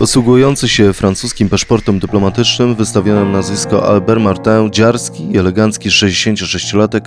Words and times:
Posługujący 0.00 0.68
się 0.68 0.92
francuskim 0.92 1.48
paszportem 1.48 1.98
dyplomatycznym 1.98 2.74
wystawiono 2.74 3.24
nazwisko 3.24 3.88
Albert 3.88 4.20
Martin 4.20 4.70
Dziarski, 4.70 5.38
elegancki 5.38 5.88
66-latek, 5.88 7.00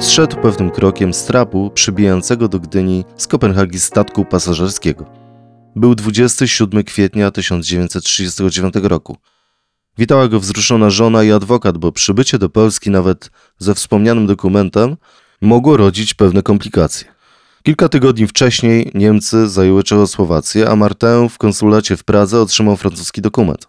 zszedł 0.00 0.36
pewnym 0.36 0.70
krokiem 0.70 1.14
z 1.14 1.24
trapu 1.24 1.70
przybijającego 1.74 2.48
do 2.48 2.60
Gdyni 2.60 3.04
z 3.16 3.26
Kopenhagi 3.26 3.80
statku 3.80 4.24
pasażerskiego. 4.24 5.04
Był 5.76 5.94
27 5.94 6.84
kwietnia 6.84 7.30
1939 7.30 8.74
roku. 8.82 9.16
Witała 9.98 10.28
go 10.28 10.40
wzruszona 10.40 10.90
żona 10.90 11.24
i 11.24 11.32
adwokat, 11.32 11.78
bo 11.78 11.92
przybycie 11.92 12.38
do 12.38 12.48
Polski 12.48 12.90
nawet 12.90 13.30
ze 13.58 13.74
wspomnianym 13.74 14.26
dokumentem 14.26 14.96
mogło 15.40 15.76
rodzić 15.76 16.14
pewne 16.14 16.42
komplikacje. 16.42 17.19
Kilka 17.62 17.88
tygodni 17.88 18.26
wcześniej 18.26 18.90
Niemcy 18.94 19.48
zajęły 19.48 19.82
Czechosłowację, 19.82 20.68
a 20.68 20.76
Martin 20.76 21.28
w 21.28 21.38
konsulacie 21.38 21.96
w 21.96 22.04
Pradze 22.04 22.40
otrzymał 22.40 22.76
francuski 22.76 23.20
dokument. 23.20 23.68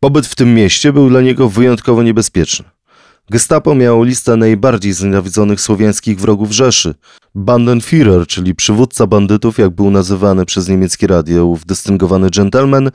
Pobyt 0.00 0.26
w 0.26 0.34
tym 0.34 0.54
mieście 0.54 0.92
był 0.92 1.08
dla 1.08 1.20
niego 1.20 1.48
wyjątkowo 1.48 2.02
niebezpieczny. 2.02 2.64
Gestapo 3.30 3.74
miało 3.74 4.04
listę 4.04 4.36
najbardziej 4.36 4.92
znienawidzonych 4.92 5.60
słowiańskich 5.60 6.20
wrogów 6.20 6.52
Rzeszy. 6.52 6.94
Bandenführer, 7.34 8.26
czyli 8.26 8.54
przywódca 8.54 9.06
bandytów, 9.06 9.58
jak 9.58 9.70
był 9.70 9.90
nazywany 9.90 10.46
przez 10.46 10.68
niemieckie 10.68 11.06
radio, 11.06 11.54
dystyngowany 11.66 12.30
gentleman, 12.30 12.90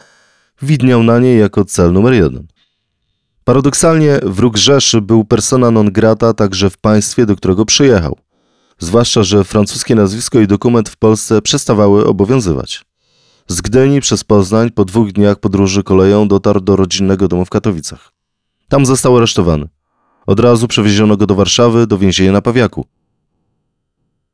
widniał 0.62 1.04
na 1.04 1.20
niej 1.20 1.40
jako 1.40 1.66
cel 1.66 1.94
numer 1.94 2.14
jeden. 2.14 2.48
Paradoksalnie 3.44 4.20
wróg 4.24 4.58
Rzeszy 4.58 5.02
był 5.02 5.26
persona 5.26 5.72
non 5.72 5.92
grata 5.92 6.34
także 6.34 6.70
w 6.70 6.78
państwie, 6.78 7.26
do 7.26 7.36
którego 7.36 7.66
przyjechał. 7.66 8.18
Zwłaszcza, 8.80 9.24
że 9.24 9.44
francuskie 9.44 9.96
nazwisko 9.96 10.40
i 10.40 10.48
dokument 10.48 10.90
w 10.90 10.98
Polsce 10.98 11.42
przestawały 11.42 12.06
obowiązywać. 12.06 12.86
Z 13.48 13.62
Gdyni 13.62 14.02
przez 14.02 14.24
Poznań 14.24 14.72
po 14.72 14.86
dwóch 14.86 15.12
dniach 15.12 15.40
podróży 15.40 15.84
koleją 15.84 16.28
dotarł 16.28 16.60
do 16.60 16.76
rodzinnego 16.76 17.28
domu 17.28 17.46
w 17.46 17.50
Katowicach. 17.50 18.12
Tam 18.70 18.86
został 18.86 19.18
aresztowany. 19.18 19.68
Od 20.26 20.40
razu 20.40 20.68
przewieziono 20.68 21.18
go 21.18 21.28
do 21.28 21.36
Warszawy, 21.36 21.88
do 21.88 21.98
więzienia 21.98 22.32
na 22.32 22.42
Pawiaku. 22.42 22.86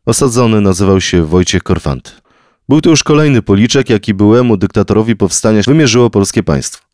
Osadzony 0.05 0.61
nazywał 0.61 1.01
się 1.01 1.25
Wojciech 1.25 1.63
Korfanty. 1.63 2.11
Był 2.69 2.81
to 2.81 2.89
już 2.89 3.03
kolejny 3.03 3.41
policzek, 3.41 3.89
jaki 3.89 4.13
byłemu 4.13 4.57
dyktatorowi 4.57 5.15
powstania 5.15 5.61
wymierzyło 5.67 6.09
polskie 6.09 6.43
państwo. 6.43 6.85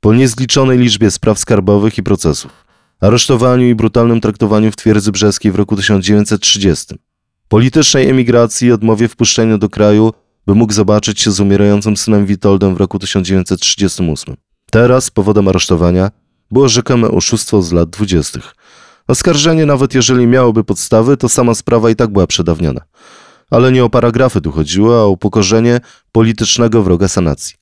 Po 0.00 0.14
niezliczonej 0.14 0.78
liczbie 0.78 1.10
spraw 1.10 1.38
skarbowych 1.38 1.98
i 1.98 2.02
procesów, 2.02 2.64
aresztowaniu 3.02 3.68
i 3.68 3.74
brutalnym 3.74 4.20
traktowaniu 4.20 4.72
w 4.72 4.76
twierdzy 4.76 5.12
brzeskiej 5.12 5.52
w 5.52 5.56
roku 5.56 5.76
1930, 5.76 6.94
politycznej 7.48 8.08
emigracji 8.08 8.68
i 8.68 8.72
odmowie 8.72 9.08
wpuszczenia 9.08 9.58
do 9.58 9.68
kraju, 9.68 10.12
by 10.46 10.54
mógł 10.54 10.72
zobaczyć 10.72 11.20
się 11.20 11.30
z 11.30 11.40
umierającym 11.40 11.96
synem 11.96 12.26
Witoldem 12.26 12.74
w 12.74 12.76
roku 12.76 12.98
1938. 12.98 14.36
Teraz 14.70 15.10
powodem 15.10 15.48
aresztowania 15.48 16.10
było 16.50 16.68
rzekome 16.68 17.10
oszustwo 17.10 17.62
z 17.62 17.72
lat 17.72 17.90
dwudziestych. 17.90 18.54
Oskarżenie, 19.08 19.66
nawet 19.66 19.94
jeżeli 19.94 20.26
miałoby 20.26 20.64
podstawy, 20.64 21.16
to 21.16 21.28
sama 21.28 21.54
sprawa 21.54 21.90
i 21.90 21.96
tak 21.96 22.10
była 22.10 22.26
przedawniona. 22.26 22.80
Ale 23.50 23.72
nie 23.72 23.84
o 23.84 23.90
paragrafy 23.90 24.40
tu 24.40 24.52
chodziło, 24.52 25.00
a 25.00 25.04
o 25.04 25.08
upokorzenie 25.08 25.80
politycznego 26.12 26.82
wroga 26.82 27.08
sanacji. 27.08 27.61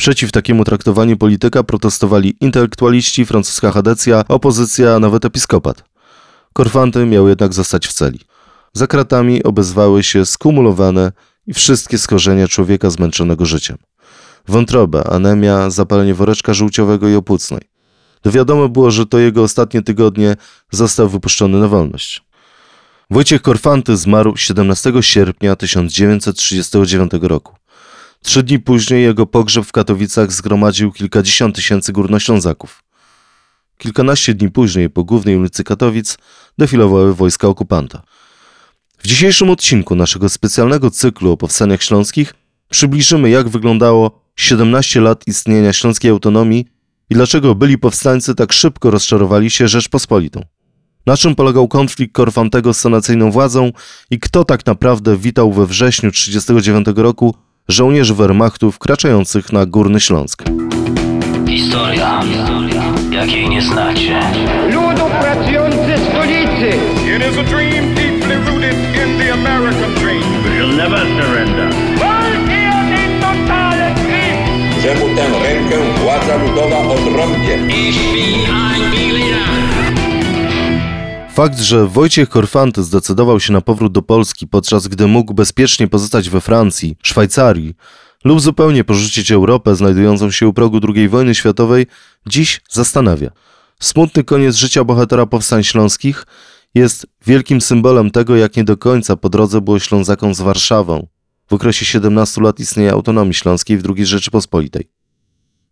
Przeciw 0.00 0.32
takiemu 0.32 0.64
traktowaniu 0.64 1.16
polityka 1.16 1.62
protestowali 1.62 2.36
intelektualiści, 2.40 3.26
francuska 3.26 3.70
chadecja, 3.70 4.24
opozycja, 4.28 4.94
a 4.94 4.98
nawet 4.98 5.24
episkopat. 5.24 5.84
Korfanty 6.52 7.06
miał 7.06 7.28
jednak 7.28 7.54
zostać 7.54 7.86
w 7.86 7.92
celi. 7.92 8.20
Za 8.72 8.86
kratami 8.86 9.42
obezwały 9.42 10.02
się 10.02 10.26
skumulowane 10.26 11.12
i 11.46 11.54
wszystkie 11.54 11.98
skorzenia 11.98 12.48
człowieka 12.48 12.90
zmęczonego 12.90 13.46
życiem. 13.46 13.76
Wątroba, 14.48 15.04
anemia, 15.04 15.70
zapalenie 15.70 16.14
woreczka 16.14 16.54
żółciowego 16.54 17.08
i 17.08 17.14
opłucnej. 17.14 17.62
Wiadomo 18.24 18.68
było, 18.68 18.90
że 18.90 19.06
to 19.06 19.18
jego 19.18 19.42
ostatnie 19.42 19.82
tygodnie 19.82 20.36
został 20.70 21.08
wypuszczony 21.08 21.60
na 21.60 21.68
wolność. 21.68 22.22
Wojciech 23.10 23.42
Korfanty 23.42 23.96
zmarł 23.96 24.36
17 24.36 24.92
sierpnia 25.00 25.56
1939 25.56 27.12
roku. 27.20 27.59
Trzy 28.24 28.42
dni 28.42 28.58
później 28.58 29.02
jego 29.02 29.26
pogrzeb 29.26 29.64
w 29.64 29.72
Katowicach 29.72 30.32
zgromadził 30.32 30.92
kilkadziesiąt 30.92 31.56
tysięcy 31.56 31.92
górnoślązaków. 31.92 32.82
Kilkanaście 33.78 34.34
dni 34.34 34.50
później 34.50 34.90
po 34.90 35.04
głównej 35.04 35.36
ulicy 35.36 35.64
Katowic 35.64 36.18
defilowały 36.58 37.14
wojska 37.14 37.48
okupanta. 37.48 38.02
W 38.98 39.06
dzisiejszym 39.06 39.50
odcinku 39.50 39.94
naszego 39.94 40.28
specjalnego 40.28 40.90
cyklu 40.90 41.32
o 41.32 41.36
powstaniach 41.36 41.82
śląskich 41.82 42.34
przybliżymy, 42.70 43.30
jak 43.30 43.48
wyglądało 43.48 44.20
17 44.36 45.00
lat 45.00 45.26
istnienia 45.26 45.72
śląskiej 45.72 46.10
autonomii 46.10 46.66
i 47.10 47.14
dlaczego 47.14 47.54
byli 47.54 47.78
powstańcy 47.78 48.34
tak 48.34 48.52
szybko 48.52 48.90
rozczarowali 48.90 49.50
się 49.50 49.68
Rzeczpospolitą. 49.68 50.44
Na 51.06 51.16
czym 51.16 51.34
polegał 51.34 51.68
konflikt 51.68 52.14
Korfantego 52.14 52.74
z 52.74 52.80
sanacyjną 52.80 53.30
władzą 53.30 53.72
i 54.10 54.18
kto 54.18 54.44
tak 54.44 54.66
naprawdę 54.66 55.16
witał 55.16 55.52
we 55.52 55.66
wrześniu 55.66 56.10
1939 56.10 56.98
roku 56.98 57.34
żołnierzy 57.68 58.14
Wehrmachtu 58.14 58.72
wkraczających 58.72 59.52
na 59.52 59.66
Górny 59.66 60.00
Śląsk. 60.00 60.42
Historia, 61.48 62.20
jakiej 63.10 63.48
nie 63.48 63.62
znacie. 63.62 64.20
Ludu 64.66 65.10
pracujący 65.20 65.92
stolicy! 66.10 66.68
It 67.16 67.32
is 67.32 67.38
a 67.38 67.44
dream 67.44 67.94
deeply 67.94 68.36
rooted 68.36 68.74
in 68.74 69.18
the 69.18 69.32
American 69.32 69.94
dream. 69.94 70.22
We'll 70.44 70.76
never 70.76 70.98
surrender. 70.98 71.68
Walki 71.98 72.60
o 72.68 72.80
den 72.90 73.20
totalen 73.20 73.94
Krieg! 73.94 74.82
że 74.82 74.94
mu 74.94 75.16
tę 75.16 75.22
rękę 75.42 75.76
władza 76.02 76.36
ludowa 76.36 76.78
odrąbie. 76.78 77.58
Fakt, 81.40 81.60
że 81.60 81.86
Wojciech 81.86 82.28
Korfanty 82.28 82.82
zdecydował 82.82 83.40
się 83.40 83.52
na 83.52 83.60
powrót 83.60 83.92
do 83.92 84.02
Polski, 84.02 84.46
podczas 84.46 84.88
gdy 84.88 85.06
mógł 85.06 85.34
bezpiecznie 85.34 85.88
pozostać 85.88 86.30
we 86.30 86.40
Francji, 86.40 86.96
Szwajcarii 87.02 87.74
lub 88.24 88.40
zupełnie 88.40 88.84
porzucić 88.84 89.32
Europę 89.32 89.76
znajdującą 89.76 90.30
się 90.30 90.48
u 90.48 90.52
progu 90.52 90.80
II 90.94 91.08
wojny 91.08 91.34
światowej, 91.34 91.86
dziś 92.26 92.60
zastanawia. 92.70 93.30
Smutny 93.80 94.24
koniec 94.24 94.56
życia 94.56 94.84
bohatera 94.84 95.26
powstań 95.26 95.64
śląskich 95.64 96.26
jest 96.74 97.06
wielkim 97.26 97.60
symbolem 97.60 98.10
tego, 98.10 98.36
jak 98.36 98.56
nie 98.56 98.64
do 98.64 98.76
końca 98.76 99.16
po 99.16 99.28
drodze 99.28 99.60
było 99.60 99.78
Ślązakom 99.78 100.34
z 100.34 100.40
Warszawą 100.40 101.06
w 101.48 101.52
okresie 101.52 101.84
17 101.84 102.40
lat 102.40 102.60
istnienia 102.60 102.92
autonomii 102.92 103.34
śląskiej 103.34 103.78
w 103.78 103.82
II 103.96 104.06
Rzeczypospolitej. 104.06 104.90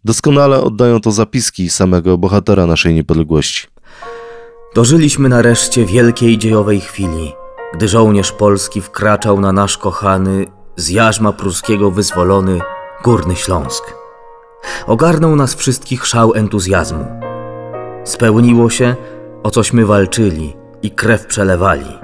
Doskonale 0.04 0.60
oddają 0.60 1.00
to 1.00 1.12
zapiski 1.12 1.70
samego 1.70 2.18
bohatera 2.18 2.66
naszej 2.66 2.94
niepodległości. 2.94 3.77
Dożyliśmy 4.74 5.28
nareszcie 5.28 5.86
wielkiej 5.86 6.38
dziejowej 6.38 6.80
chwili, 6.80 7.32
gdy 7.74 7.88
żołnierz 7.88 8.32
polski 8.32 8.80
wkraczał 8.80 9.40
na 9.40 9.52
nasz 9.52 9.78
kochany, 9.78 10.46
z 10.76 10.88
jarzma 10.88 11.32
pruskiego 11.32 11.90
wyzwolony 11.90 12.60
Górny 13.04 13.36
Śląsk. 13.36 13.94
Ogarnął 14.86 15.36
nas 15.36 15.54
wszystkich 15.54 16.06
szał 16.06 16.34
entuzjazmu. 16.34 17.06
Spełniło 18.04 18.70
się, 18.70 18.96
o 19.42 19.50
cośmy 19.50 19.86
walczyli 19.86 20.56
i 20.82 20.90
krew 20.90 21.26
przelewali. 21.26 21.98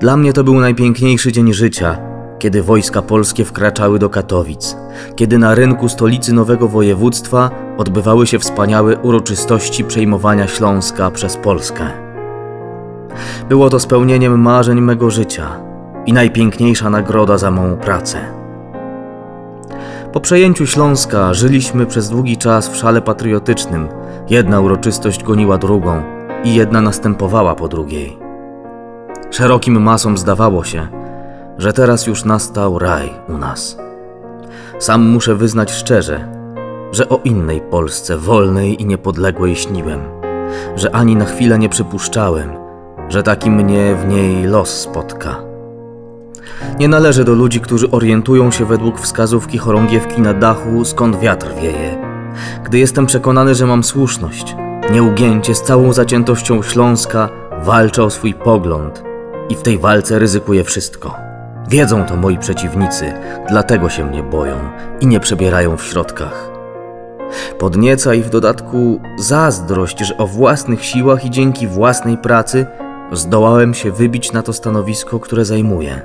Dla 0.00 0.16
mnie 0.16 0.32
to 0.32 0.44
był 0.44 0.54
najpiękniejszy 0.54 1.32
dzień 1.32 1.52
życia, 1.52 1.98
kiedy 2.38 2.62
wojska 2.62 3.02
polskie 3.02 3.44
wkraczały 3.44 3.98
do 3.98 4.10
Katowic, 4.10 4.76
kiedy 5.16 5.38
na 5.38 5.54
rynku 5.54 5.88
stolicy 5.88 6.32
nowego 6.32 6.68
województwa 6.68 7.67
odbywały 7.78 8.26
się 8.26 8.38
wspaniałe 8.38 8.96
uroczystości 8.96 9.84
przejmowania 9.84 10.46
Śląska 10.46 11.10
przez 11.10 11.36
Polskę. 11.36 11.90
Było 13.48 13.70
to 13.70 13.80
spełnieniem 13.80 14.40
marzeń 14.40 14.80
mego 14.80 15.10
życia 15.10 15.60
i 16.06 16.12
najpiękniejsza 16.12 16.90
nagroda 16.90 17.38
za 17.38 17.50
mą 17.50 17.76
pracę. 17.76 18.18
Po 20.12 20.20
przejęciu 20.20 20.66
Śląska 20.66 21.34
żyliśmy 21.34 21.86
przez 21.86 22.10
długi 22.10 22.36
czas 22.36 22.68
w 22.68 22.76
szale 22.76 23.02
patriotycznym. 23.02 23.88
Jedna 24.30 24.60
uroczystość 24.60 25.24
goniła 25.24 25.58
drugą 25.58 26.02
i 26.44 26.54
jedna 26.54 26.80
następowała 26.80 27.54
po 27.54 27.68
drugiej. 27.68 28.18
Szerokim 29.30 29.82
masom 29.82 30.18
zdawało 30.18 30.64
się, 30.64 30.88
że 31.58 31.72
teraz 31.72 32.06
już 32.06 32.24
nastał 32.24 32.78
raj 32.78 33.10
u 33.28 33.38
nas. 33.38 33.78
Sam 34.78 35.02
muszę 35.02 35.34
wyznać 35.34 35.72
szczerze, 35.72 36.37
że 36.92 37.08
o 37.08 37.20
innej 37.24 37.60
Polsce 37.60 38.16
wolnej 38.16 38.82
i 38.82 38.86
niepodległej 38.86 39.56
śniłem, 39.56 40.00
że 40.76 40.94
ani 40.94 41.16
na 41.16 41.24
chwilę 41.24 41.58
nie 41.58 41.68
przypuszczałem, 41.68 42.50
że 43.08 43.22
taki 43.22 43.50
mnie 43.50 43.94
w 43.94 44.08
niej 44.08 44.44
los 44.44 44.80
spotka. 44.80 45.36
Nie 46.78 46.88
należę 46.88 47.24
do 47.24 47.34
ludzi, 47.34 47.60
którzy 47.60 47.90
orientują 47.90 48.50
się 48.50 48.64
według 48.64 49.00
wskazówki 49.00 49.58
chorągiewki 49.58 50.20
na 50.20 50.34
dachu, 50.34 50.84
skąd 50.84 51.20
wiatr 51.20 51.54
wieje. 51.62 51.98
Gdy 52.64 52.78
jestem 52.78 53.06
przekonany, 53.06 53.54
że 53.54 53.66
mam 53.66 53.84
słuszność, 53.84 54.56
nieugięcie 54.92 55.54
z 55.54 55.62
całą 55.62 55.92
zaciętością 55.92 56.62
Śląska 56.62 57.28
walczę 57.62 58.04
o 58.04 58.10
swój 58.10 58.34
pogląd 58.34 59.02
i 59.48 59.54
w 59.54 59.62
tej 59.62 59.78
walce 59.78 60.18
ryzykuję 60.18 60.64
wszystko. 60.64 61.14
Wiedzą 61.68 62.04
to 62.04 62.16
moi 62.16 62.38
przeciwnicy, 62.38 63.12
dlatego 63.48 63.88
się 63.88 64.04
mnie 64.04 64.22
boją 64.22 64.56
i 65.00 65.06
nie 65.06 65.20
przebierają 65.20 65.76
w 65.76 65.84
środkach. 65.84 66.57
Podnieca 67.58 68.14
i 68.14 68.22
w 68.22 68.30
dodatku 68.30 69.00
zazdrość, 69.18 69.98
że 69.98 70.16
o 70.16 70.26
własnych 70.26 70.84
siłach 70.84 71.24
i 71.24 71.30
dzięki 71.30 71.66
własnej 71.66 72.16
pracy 72.16 72.66
zdołałem 73.12 73.74
się 73.74 73.92
wybić 73.92 74.32
na 74.32 74.42
to 74.42 74.52
stanowisko, 74.52 75.20
które 75.20 75.44
zajmuję. 75.44 76.02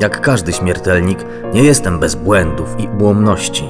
Jak 0.00 0.20
każdy 0.20 0.52
śmiertelnik, 0.52 1.24
nie 1.54 1.62
jestem 1.62 1.98
bez 1.98 2.14
błędów 2.14 2.76
i 2.78 2.88
ułomności, 3.02 3.68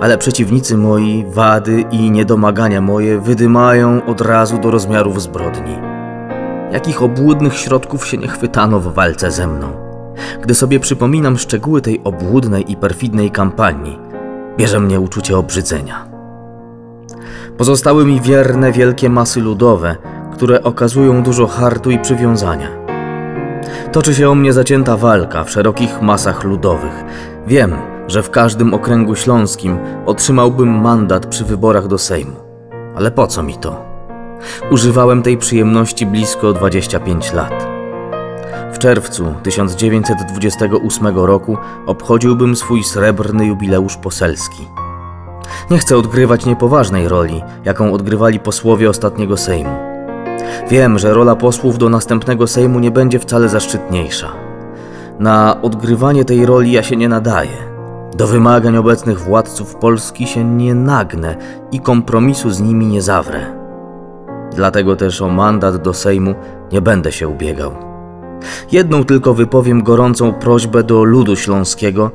ale 0.00 0.18
przeciwnicy 0.18 0.76
moi, 0.76 1.24
wady 1.28 1.84
i 1.90 2.10
niedomagania 2.10 2.80
moje 2.80 3.20
wydymają 3.20 4.06
od 4.06 4.20
razu 4.20 4.58
do 4.58 4.70
rozmiarów 4.70 5.22
zbrodni. 5.22 5.78
Jakich 6.72 7.02
obłudnych 7.02 7.56
środków 7.56 8.06
się 8.06 8.16
nie 8.16 8.28
chwytano 8.28 8.80
w 8.80 8.94
walce 8.94 9.30
ze 9.30 9.46
mną. 9.46 9.72
Gdy 10.42 10.54
sobie 10.54 10.80
przypominam 10.80 11.38
szczegóły 11.38 11.80
tej 11.80 12.00
obłudnej 12.04 12.72
i 12.72 12.76
perfidnej 12.76 13.30
kampanii, 13.30 13.98
bierze 14.56 14.80
mnie 14.80 15.00
uczucie 15.00 15.38
obrzydzenia. 15.38 16.06
Pozostały 17.58 18.04
mi 18.04 18.20
wierne 18.20 18.72
wielkie 18.72 19.10
masy 19.10 19.40
ludowe, 19.40 19.96
które 20.32 20.62
okazują 20.62 21.22
dużo 21.22 21.46
hartu 21.46 21.90
i 21.90 21.98
przywiązania. 21.98 22.68
Toczy 23.92 24.14
się 24.14 24.30
o 24.30 24.34
mnie 24.34 24.52
zacięta 24.52 24.96
walka 24.96 25.44
w 25.44 25.50
szerokich 25.50 26.02
masach 26.02 26.44
ludowych. 26.44 27.04
Wiem, 27.46 27.76
że 28.08 28.22
w 28.22 28.30
każdym 28.30 28.74
okręgu 28.74 29.14
śląskim 29.14 29.78
otrzymałbym 30.06 30.80
mandat 30.80 31.26
przy 31.26 31.44
wyborach 31.44 31.86
do 31.86 31.98
Sejmu. 31.98 32.36
Ale 32.96 33.10
po 33.10 33.26
co 33.26 33.42
mi 33.42 33.54
to? 33.54 33.84
Używałem 34.70 35.22
tej 35.22 35.36
przyjemności 35.36 36.06
blisko 36.06 36.52
25 36.52 37.32
lat. 37.32 37.73
W 38.74 38.78
czerwcu 38.78 39.34
1928 39.42 41.06
roku 41.16 41.56
obchodziłbym 41.86 42.56
swój 42.56 42.84
srebrny 42.84 43.46
jubileusz 43.46 43.96
poselski. 43.96 44.68
Nie 45.70 45.78
chcę 45.78 45.96
odgrywać 45.96 46.46
niepoważnej 46.46 47.08
roli, 47.08 47.42
jaką 47.64 47.92
odgrywali 47.92 48.40
posłowie 48.40 48.90
ostatniego 48.90 49.36
Sejmu. 49.36 49.76
Wiem, 50.70 50.98
że 50.98 51.14
rola 51.14 51.36
posłów 51.36 51.78
do 51.78 51.88
następnego 51.88 52.46
Sejmu 52.46 52.80
nie 52.80 52.90
będzie 52.90 53.18
wcale 53.18 53.48
zaszczytniejsza. 53.48 54.32
Na 55.18 55.62
odgrywanie 55.62 56.24
tej 56.24 56.46
roli 56.46 56.72
ja 56.72 56.82
się 56.82 56.96
nie 56.96 57.08
nadaję. 57.08 57.56
Do 58.16 58.26
wymagań 58.26 58.76
obecnych 58.76 59.20
władców 59.20 59.74
Polski 59.74 60.26
się 60.26 60.44
nie 60.44 60.74
nagnę 60.74 61.36
i 61.72 61.80
kompromisu 61.80 62.50
z 62.50 62.60
nimi 62.60 62.86
nie 62.86 63.02
zawrę. 63.02 63.40
Dlatego 64.56 64.96
też 64.96 65.22
o 65.22 65.28
mandat 65.28 65.76
do 65.76 65.94
Sejmu 65.94 66.34
nie 66.72 66.80
będę 66.80 67.12
się 67.12 67.28
ubiegał. 67.28 67.93
Jedną 68.72 69.04
tylko 69.04 69.34
wypowiem 69.34 69.82
gorącą 69.82 70.32
prośbę 70.32 70.82
do 70.82 71.04
ludu 71.04 71.36
śląskiego, 71.36 72.10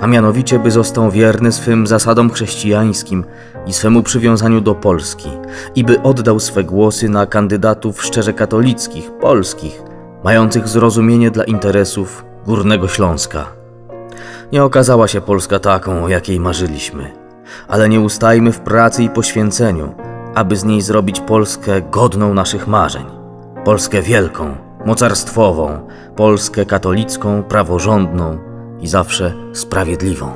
a 0.00 0.06
mianowicie 0.06 0.58
by 0.58 0.70
został 0.70 1.10
wierny 1.10 1.52
swym 1.52 1.86
zasadom 1.86 2.30
chrześcijańskim 2.30 3.24
i 3.66 3.72
swemu 3.72 4.02
przywiązaniu 4.02 4.60
do 4.60 4.74
Polski 4.74 5.28
i 5.74 5.84
by 5.84 6.02
oddał 6.02 6.40
swe 6.40 6.64
głosy 6.64 7.08
na 7.08 7.26
kandydatów 7.26 8.02
szczerze 8.02 8.32
katolickich, 8.32 9.10
polskich, 9.20 9.82
mających 10.24 10.68
zrozumienie 10.68 11.30
dla 11.30 11.44
interesów 11.44 12.24
Górnego 12.46 12.88
Śląska. 12.88 13.46
Nie 14.52 14.64
okazała 14.64 15.08
się 15.08 15.20
Polska 15.20 15.58
taką, 15.58 16.04
o 16.04 16.08
jakiej 16.08 16.40
marzyliśmy, 16.40 17.12
ale 17.68 17.88
nie 17.88 18.00
ustajmy 18.00 18.52
w 18.52 18.60
pracy 18.60 19.02
i 19.02 19.08
poświęceniu, 19.08 19.94
aby 20.34 20.56
z 20.56 20.64
niej 20.64 20.82
zrobić 20.82 21.20
Polskę 21.20 21.82
godną 21.90 22.34
naszych 22.34 22.66
marzeń. 22.66 23.04
Polskę 23.64 24.02
wielką, 24.02 24.65
mocarstwową, 24.86 25.88
Polskę 26.16 26.66
katolicką, 26.66 27.42
praworządną 27.42 28.38
i 28.80 28.86
zawsze 28.86 29.34
sprawiedliwą. 29.52 30.34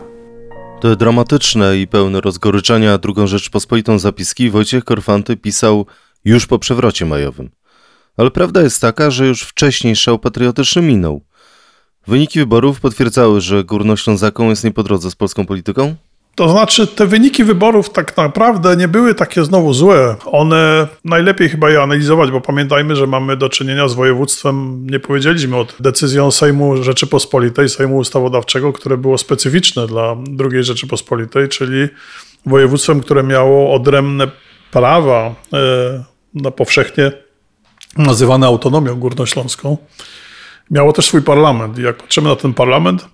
Te 0.81 0.97
dramatyczne 0.97 1.79
i 1.79 1.87
pełne 1.87 2.21
rozgoryczenia 2.21 2.99
drugą 2.99 3.27
Rzeczpospolitą 3.27 3.99
zapiski 3.99 4.51
Wojciech 4.51 4.85
Korfanty 4.85 5.37
pisał 5.37 5.87
już 6.25 6.47
po 6.47 6.59
przewrocie 6.59 7.07
majowym. 7.07 7.51
Ale 8.17 8.31
prawda 8.31 8.63
jest 8.63 8.81
taka, 8.81 9.11
że 9.11 9.27
już 9.27 9.43
wcześniej 9.43 9.97
szał 9.97 10.19
patriotyczny 10.19 10.83
minął. 10.83 11.21
Wyniki 12.07 12.39
wyborów 12.39 12.81
potwierdzały, 12.81 13.41
że 13.41 13.65
Górnoślązaką 13.65 14.49
jest 14.49 14.65
nie 14.65 14.73
po 14.73 14.83
drodze 14.83 15.11
z 15.11 15.17
polską 15.17 15.47
polityką? 15.47 15.95
To 16.35 16.49
znaczy, 16.49 16.87
te 16.87 17.07
wyniki 17.07 17.45
wyborów 17.45 17.91
tak 17.91 18.17
naprawdę 18.17 18.77
nie 18.77 18.89
były 18.89 19.15
takie 19.15 19.45
znowu 19.45 19.73
złe. 19.73 20.17
One 20.25 20.89
najlepiej 21.05 21.49
chyba 21.49 21.71
je 21.71 21.83
analizować, 21.83 22.31
bo 22.31 22.41
pamiętajmy, 22.41 22.97
że 22.97 23.07
mamy 23.07 23.37
do 23.37 23.49
czynienia 23.49 23.89
z 23.89 23.95
województwem, 23.95 24.87
nie 24.91 25.01
powiedzieliśmy 25.01 25.57
o 25.57 25.67
decyzją 25.81 26.31
Sejmu 26.31 26.83
Rzeczypospolitej, 26.83 27.69
Sejmu 27.69 27.97
Ustawodawczego, 27.97 28.73
które 28.73 28.97
było 28.97 29.19
specyficzne 29.19 29.87
dla 29.87 30.17
II 30.53 30.65
Rzeczypospolitej, 30.65 31.49
czyli 31.49 31.89
województwem, 32.47 33.01
które 33.01 33.23
miało 33.23 33.75
odrębne 33.75 34.29
prawa 34.71 35.35
e, 35.53 36.05
na 36.35 36.51
powszechnie 36.51 37.13
nazywane 37.97 38.47
autonomią 38.47 38.97
górnośląską. 38.97 39.77
Miało 40.71 40.93
też 40.93 41.07
swój 41.07 41.23
parlament. 41.23 41.79
I 41.79 41.83
jak 41.83 41.97
patrzymy 41.97 42.29
na 42.29 42.37
ten 42.37 42.55
parlament, 42.55 43.09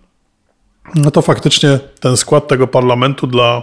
no 0.95 1.11
to 1.11 1.23
faktycznie 1.23 1.79
ten 2.01 2.17
skład 2.17 2.49
tego 2.49 2.67
parlamentu 2.67 3.27
dla 3.27 3.63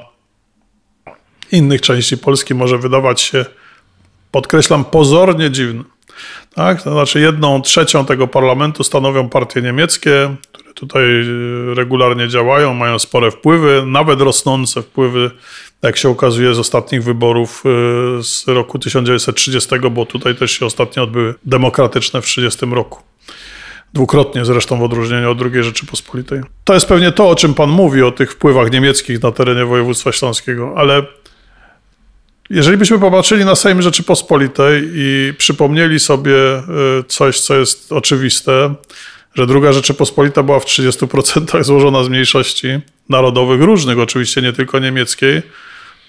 innych 1.52 1.81
części 1.81 2.18
Polski 2.18 2.56
może 2.56 2.78
wydawać 2.78 3.22
się, 3.22 3.46
podkreślam, 4.31 4.86
pozornie 4.86 5.52
dziwny. 5.52 5.84
Tak? 6.56 6.84
To 6.84 6.92
znaczy, 6.92 7.20
jedną 7.20 7.62
trzecią 7.62 8.06
tego 8.06 8.28
parlamentu 8.28 8.84
stanowią 8.84 9.30
partie 9.30 9.62
niemieckie, 9.62 10.36
które 10.52 10.74
tutaj 10.74 11.04
e, 11.04 11.75
regularnie 11.75 12.28
działają, 12.28 12.74
mają 12.74 13.00
spore 13.00 13.31
wpływy, 13.31 13.84
nawet 13.86 14.22
rosnące 14.22 14.81
wpływy, 14.81 15.31
jak 15.81 15.98
się 15.98 16.10
okazuje, 16.10 16.54
z 16.54 16.60
ostatnich 16.60 17.04
wyborów 17.04 17.64
e, 17.66 18.24
z 18.24 18.48
roku 18.48 18.80
1930, 18.80 19.70
bo 19.92 20.06
tutaj 20.06 20.36
też 20.36 20.52
się 20.52 20.66
ostatnio 20.66 21.04
odbyły 21.04 21.36
demokratyczne 21.44 22.22
w 22.22 22.25
1930 22.25 22.75
roku. 22.75 23.02
Dwukrotnie 23.94 24.45
zresztą 24.45 24.80
w 24.80 24.84
odróżnieniu 24.84 25.31
od 25.31 25.42
II 25.42 25.63
Rzeczypospolitej. 25.63 26.42
To 26.63 26.74
jest 26.74 26.86
pewnie 26.86 27.12
to, 27.12 27.30
o 27.30 27.36
czym 27.36 27.54
Pan 27.54 27.69
mówi, 27.69 28.04
o 28.04 28.12
tych 28.12 28.31
wpływach 28.31 28.72
niemieckich 28.72 29.24
na 29.24 29.31
terenie 29.31 29.66
województwa 29.66 30.12
śląskiego, 30.12 30.74
ale 30.78 31.04
jeżeli 32.50 32.78
byśmy 32.78 33.00
popatrzyli 33.00 33.45
na 33.45 33.56
Sejm 33.56 33.81
Rzeczypospolitej 33.81 34.90
i 34.94 35.34
przypomnieli 35.38 36.00
sobie 36.00 36.36
y, 36.57 36.62
coś, 37.07 37.40
co 37.40 37.56
jest 37.56 37.92
oczywiste, 37.92 38.75
że 39.36 39.48
druga 39.48 39.74
Rzeczypospolita 39.74 40.44
była 40.44 40.60
w 40.60 40.66
30% 40.66 41.63
złożona 41.63 42.03
z 42.03 42.10
mniejszości 42.10 42.67
narodowych, 43.10 43.62
różnych 43.62 44.00
oczywiście, 44.00 44.41
nie 44.41 44.53
tylko 44.53 44.79
niemieckiej, 44.79 45.41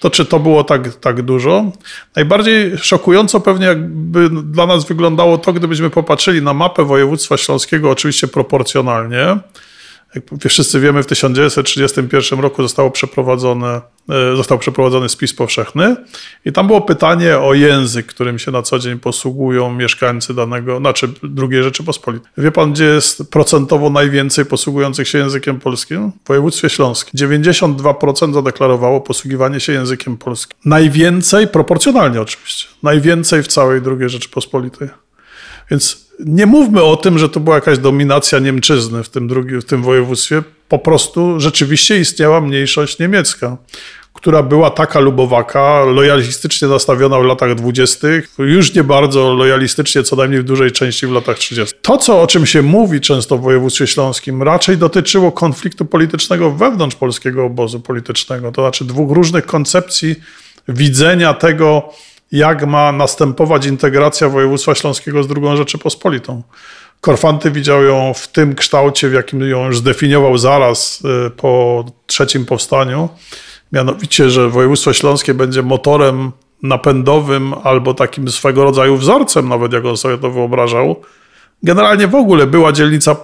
to 0.05 0.09
czy 0.09 0.25
to 0.25 0.39
było 0.39 0.63
tak, 0.63 0.95
tak 0.95 1.21
dużo? 1.21 1.71
Najbardziej 2.15 2.77
szokująco 2.77 3.39
pewnie 3.39 3.65
jakby 3.65 4.29
dla 4.29 4.65
nas 4.65 4.85
wyglądało 4.85 5.37
to, 5.37 5.53
gdybyśmy 5.53 5.89
popatrzyli 5.89 6.41
na 6.41 6.53
mapę 6.53 6.83
województwa 6.83 7.37
śląskiego, 7.37 7.89
oczywiście 7.89 8.27
proporcjonalnie, 8.27 9.37
jak 10.15 10.51
wszyscy 10.51 10.79
wiemy, 10.79 11.03
w 11.03 11.05
1931 11.05 12.39
roku 12.39 12.61
zostało 12.61 12.91
przeprowadzone, 12.91 13.81
e, 14.09 14.35
został 14.35 14.59
przeprowadzony 14.59 15.09
spis 15.09 15.33
powszechny 15.33 15.95
i 16.45 16.51
tam 16.51 16.67
było 16.67 16.81
pytanie 16.81 17.39
o 17.39 17.53
język, 17.53 18.05
którym 18.05 18.39
się 18.39 18.51
na 18.51 18.61
co 18.61 18.79
dzień 18.79 18.99
posługują 18.99 19.73
mieszkańcy 19.73 20.33
danego, 20.33 20.77
znaczy 20.77 21.09
drugiej 21.23 21.63
Rzeczypospolitej. 21.63 22.31
Wie 22.37 22.51
pan, 22.51 22.73
gdzie 22.73 22.85
jest 22.85 23.31
procentowo 23.31 23.89
najwięcej 23.89 24.45
posługujących 24.45 25.07
się 25.07 25.17
językiem 25.17 25.59
polskim? 25.59 26.11
W 26.23 26.27
województwie 26.27 26.69
śląskim. 26.69 27.27
92% 27.27 28.33
zadeklarowało 28.33 29.01
posługiwanie 29.01 29.59
się 29.59 29.73
językiem 29.73 30.17
polskim. 30.17 30.57
Najwięcej, 30.65 31.47
proporcjonalnie 31.47 32.21
oczywiście, 32.21 32.67
najwięcej 32.83 33.43
w 33.43 33.47
całej 33.47 33.81
drugiej 33.81 34.09
Rzeczypospolitej. 34.09 34.89
Więc 35.71 36.04
nie 36.19 36.45
mówmy 36.45 36.83
o 36.83 36.95
tym, 36.95 37.19
że 37.19 37.29
to 37.29 37.39
była 37.39 37.55
jakaś 37.55 37.77
dominacja 37.77 38.39
Niemczyzny 38.39 39.03
w 39.03 39.09
tym, 39.09 39.27
drugim, 39.27 39.61
w 39.61 39.65
tym 39.65 39.83
województwie. 39.83 40.43
Po 40.67 40.79
prostu 40.79 41.39
rzeczywiście 41.39 41.99
istniała 41.99 42.41
mniejszość 42.41 42.99
niemiecka, 42.99 43.57
która 44.13 44.43
była 44.43 44.69
taka 44.69 44.99
lubowaka, 44.99 45.83
lojalistycznie 45.83 46.67
nastawiona 46.67 47.19
w 47.19 47.23
latach 47.23 47.55
dwudziestych, 47.55 48.29
już 48.39 48.73
nie 48.73 48.83
bardzo 48.83 49.33
lojalistycznie, 49.33 50.03
co 50.03 50.15
najmniej 50.15 50.41
w 50.41 50.43
dużej 50.43 50.71
części 50.71 51.07
w 51.07 51.11
latach 51.11 51.37
30. 51.37 51.75
To, 51.81 51.97
co, 51.97 52.21
o 52.21 52.27
czym 52.27 52.45
się 52.45 52.61
mówi 52.61 53.01
często 53.01 53.37
w 53.37 53.41
województwie 53.41 53.87
śląskim, 53.87 54.43
raczej 54.43 54.77
dotyczyło 54.77 55.31
konfliktu 55.31 55.85
politycznego 55.85 56.51
wewnątrz 56.51 56.95
polskiego 56.95 57.45
obozu 57.45 57.79
politycznego, 57.79 58.51
to 58.51 58.61
znaczy 58.61 58.85
dwóch 58.85 59.11
różnych 59.11 59.45
koncepcji 59.45 60.15
widzenia 60.67 61.33
tego, 61.33 61.93
jak 62.31 62.67
ma 62.67 62.91
następować 62.91 63.65
integracja 63.65 64.29
województwa 64.29 64.75
śląskiego 64.75 65.23
z 65.23 65.27
drugą 65.27 65.55
Rzeczypospolitą. 65.55 66.43
Korfanty 67.01 67.51
widział 67.51 67.83
ją 67.83 68.13
w 68.13 68.27
tym 68.27 68.55
kształcie, 68.55 69.09
w 69.09 69.13
jakim 69.13 69.41
ją 69.41 69.65
już 69.65 69.77
zdefiniował 69.77 70.37
zaraz 70.37 71.03
y, 71.27 71.29
po 71.29 71.85
trzecim 72.07 72.45
powstaniu, 72.45 73.09
mianowicie, 73.71 74.29
że 74.29 74.49
województwo 74.49 74.93
śląskie 74.93 75.33
będzie 75.33 75.63
motorem 75.63 76.31
napędowym 76.63 77.53
albo 77.63 77.93
takim 77.93 78.29
swego 78.29 78.63
rodzaju 78.63 78.97
wzorcem, 78.97 79.49
nawet 79.49 79.73
jak 79.73 79.85
on 79.85 79.97
sobie 79.97 80.17
to 80.17 80.31
wyobrażał. 80.31 80.95
Generalnie 81.63 82.07
w 82.07 82.15
ogóle 82.15 82.47
była 82.47 82.71
dzielnica 82.71 83.15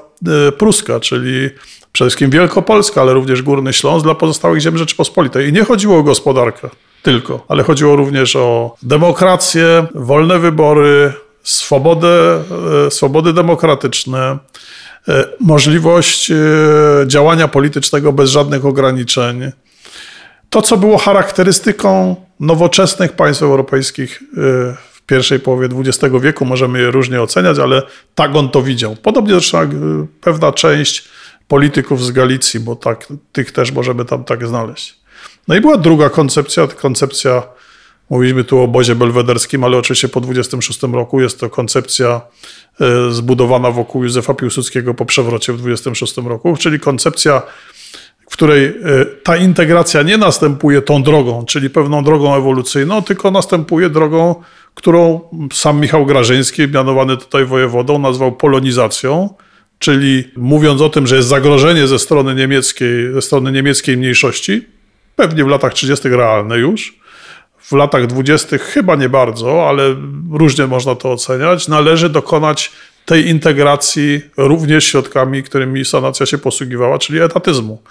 e, 0.48 0.52
pruska, 0.52 1.00
czyli 1.00 1.50
przede 1.92 2.10
wszystkim 2.10 2.30
Wielkopolska, 2.30 3.02
ale 3.02 3.14
również 3.14 3.42
Górny 3.42 3.74
Śląsk 3.74 4.06
dla 4.06 4.16
pozostałych 4.16 4.62
ziem 4.62 4.78
Rzeczypospolitej. 4.78 5.50
I 5.50 5.54
nie 5.54 5.64
chodziło 5.64 5.98
o 5.98 6.04
gospodarkę 6.04 6.70
tylko, 7.02 7.46
ale 7.48 7.64
chodziło 7.64 7.96
również 7.96 8.36
o 8.36 8.76
demokrację, 8.84 9.88
wolne 9.96 10.40
wybory, 10.40 11.14
swobodę, 11.44 12.44
e, 12.88 12.92
swobody 12.92 13.34
demokratyczne, 13.34 14.38
e, 15.08 15.28
możliwość 15.40 16.32
e, 16.32 16.36
działania 17.08 17.48
politycznego 17.48 18.14
bez 18.14 18.30
żadnych 18.30 18.66
ograniczeń. 18.66 19.52
To, 20.50 20.62
co 20.62 20.78
było 20.78 20.98
charakterystyką 20.98 22.16
nowoczesnych 22.40 23.12
państw 23.12 23.44
europejskich 23.44 24.24
w 24.94 25.02
pierwszej 25.06 25.40
połowie 25.40 25.70
XX 25.78 26.16
wieku, 26.22 26.46
możemy 26.46 26.80
je 26.80 26.92
różnie 26.92 27.22
oceniać, 27.22 27.60
ale 27.60 27.82
tak 28.16 28.36
on 28.36 28.50
to 28.50 28.62
widział. 28.62 28.96
Podobnie 28.96 29.34
zresztą 29.34 29.60
jak 29.60 29.70
pewna 30.22 30.52
część 30.52 31.08
polityków 31.48 32.06
z 32.06 32.12
Galicji, 32.12 32.60
bo 32.60 32.76
tak, 32.76 33.08
tych 33.32 33.52
też 33.52 33.72
możemy 33.72 34.06
tam 34.06 34.24
tak 34.24 34.48
znaleźć. 34.48 35.01
No 35.48 35.56
i 35.56 35.62
była 35.62 35.78
druga 35.78 36.10
koncepcja, 36.10 36.68
koncepcja, 36.68 37.44
mówiliśmy 38.10 38.44
tu 38.44 38.60
o 38.60 38.64
obozie 38.64 38.96
belwederskim, 38.96 39.64
ale 39.64 39.78
oczywiście 39.78 40.10
po 40.10 40.22
26 40.22 40.84
roku 40.84 41.22
jest 41.22 41.40
to 41.40 41.50
koncepcja 41.50 42.22
e, 42.82 43.12
zbudowana 43.12 43.72
wokół 43.72 44.04
Józefa 44.04 44.34
Piłsudskiego 44.34 44.94
po 44.94 45.06
przewrocie 45.06 45.54
w 45.54 45.58
26 45.58 46.18
roku, 46.18 46.58
czyli 46.58 46.80
koncepcja, 46.80 47.42
w 48.30 48.34
której 48.34 48.66
e, 48.66 48.74
ta 49.24 49.38
integracja 49.38 50.02
nie 50.02 50.18
następuje 50.18 50.82
tą 50.82 51.04
drogą, 51.04 51.46
czyli 51.46 51.70
pewną 51.70 52.04
drogą 52.04 52.36
ewolucyjną, 52.36 53.02
tylko 53.02 53.32
następuje 53.32 53.90
drogą, 53.90 54.36
którą 54.76 55.22
sam 55.54 55.80
Michał 55.80 56.06
Grażyński, 56.06 56.68
mianowany 56.68 57.18
tutaj 57.18 57.46
wojewodą, 57.46 58.00
nazwał 58.00 58.32
polonizacją, 58.32 59.34
czyli 59.80 60.32
mówiąc 60.38 60.82
o 60.82 60.90
tym, 60.90 61.08
że 61.08 61.16
jest 61.16 61.28
zagrożenie 61.28 61.88
ze 61.88 62.00
strony 62.00 62.36
niemieckiej, 62.36 63.14
ze 63.14 63.22
strony 63.22 63.52
niemieckiej 63.52 63.98
mniejszości, 63.98 64.68
pewnie 65.16 65.44
w 65.44 65.48
latach 65.48 65.74
30. 65.74 66.10
realne 66.10 66.58
już, 66.58 66.94
w 67.60 67.72
latach 67.72 68.08
20. 68.08 68.58
chyba 68.58 68.96
nie 68.96 69.10
bardzo, 69.10 69.70
ale 69.70 69.96
różnie 70.32 70.68
można 70.68 70.96
to 70.96 71.12
oceniać, 71.12 71.68
należy 71.68 72.10
dokonać 72.10 72.72
tej 73.06 73.28
integracji 73.28 74.22
również 74.38 74.86
środkami, 74.86 75.44
którymi 75.44 75.86
sanacja 75.86 76.26
się 76.26 76.38
posługiwała, 76.38 77.00
czyli 77.00 77.22
etatyzmu. 77.22 77.82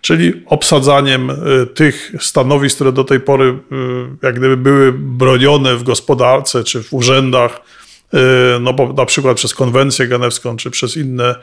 Czyli 0.00 0.42
obsadzaniem 0.46 1.30
y, 1.30 1.66
tych 1.66 2.12
stanowisk, 2.20 2.74
które 2.74 2.92
do 2.92 3.04
tej 3.04 3.20
pory 3.20 3.44
y, 3.44 3.56
jak 4.22 4.34
gdyby 4.34 4.56
były 4.56 4.92
bronione 4.92 5.76
w 5.76 5.82
gospodarce 5.82 6.64
czy 6.64 6.82
w 6.82 6.92
urzędach, 6.92 7.60
no 8.60 8.72
bo 8.72 8.92
na 8.92 9.06
przykład 9.06 9.36
przez 9.36 9.54
konwencję 9.54 10.08
genewską, 10.08 10.56
czy 10.56 10.70
przez 10.70 10.96
inne, 10.96 11.34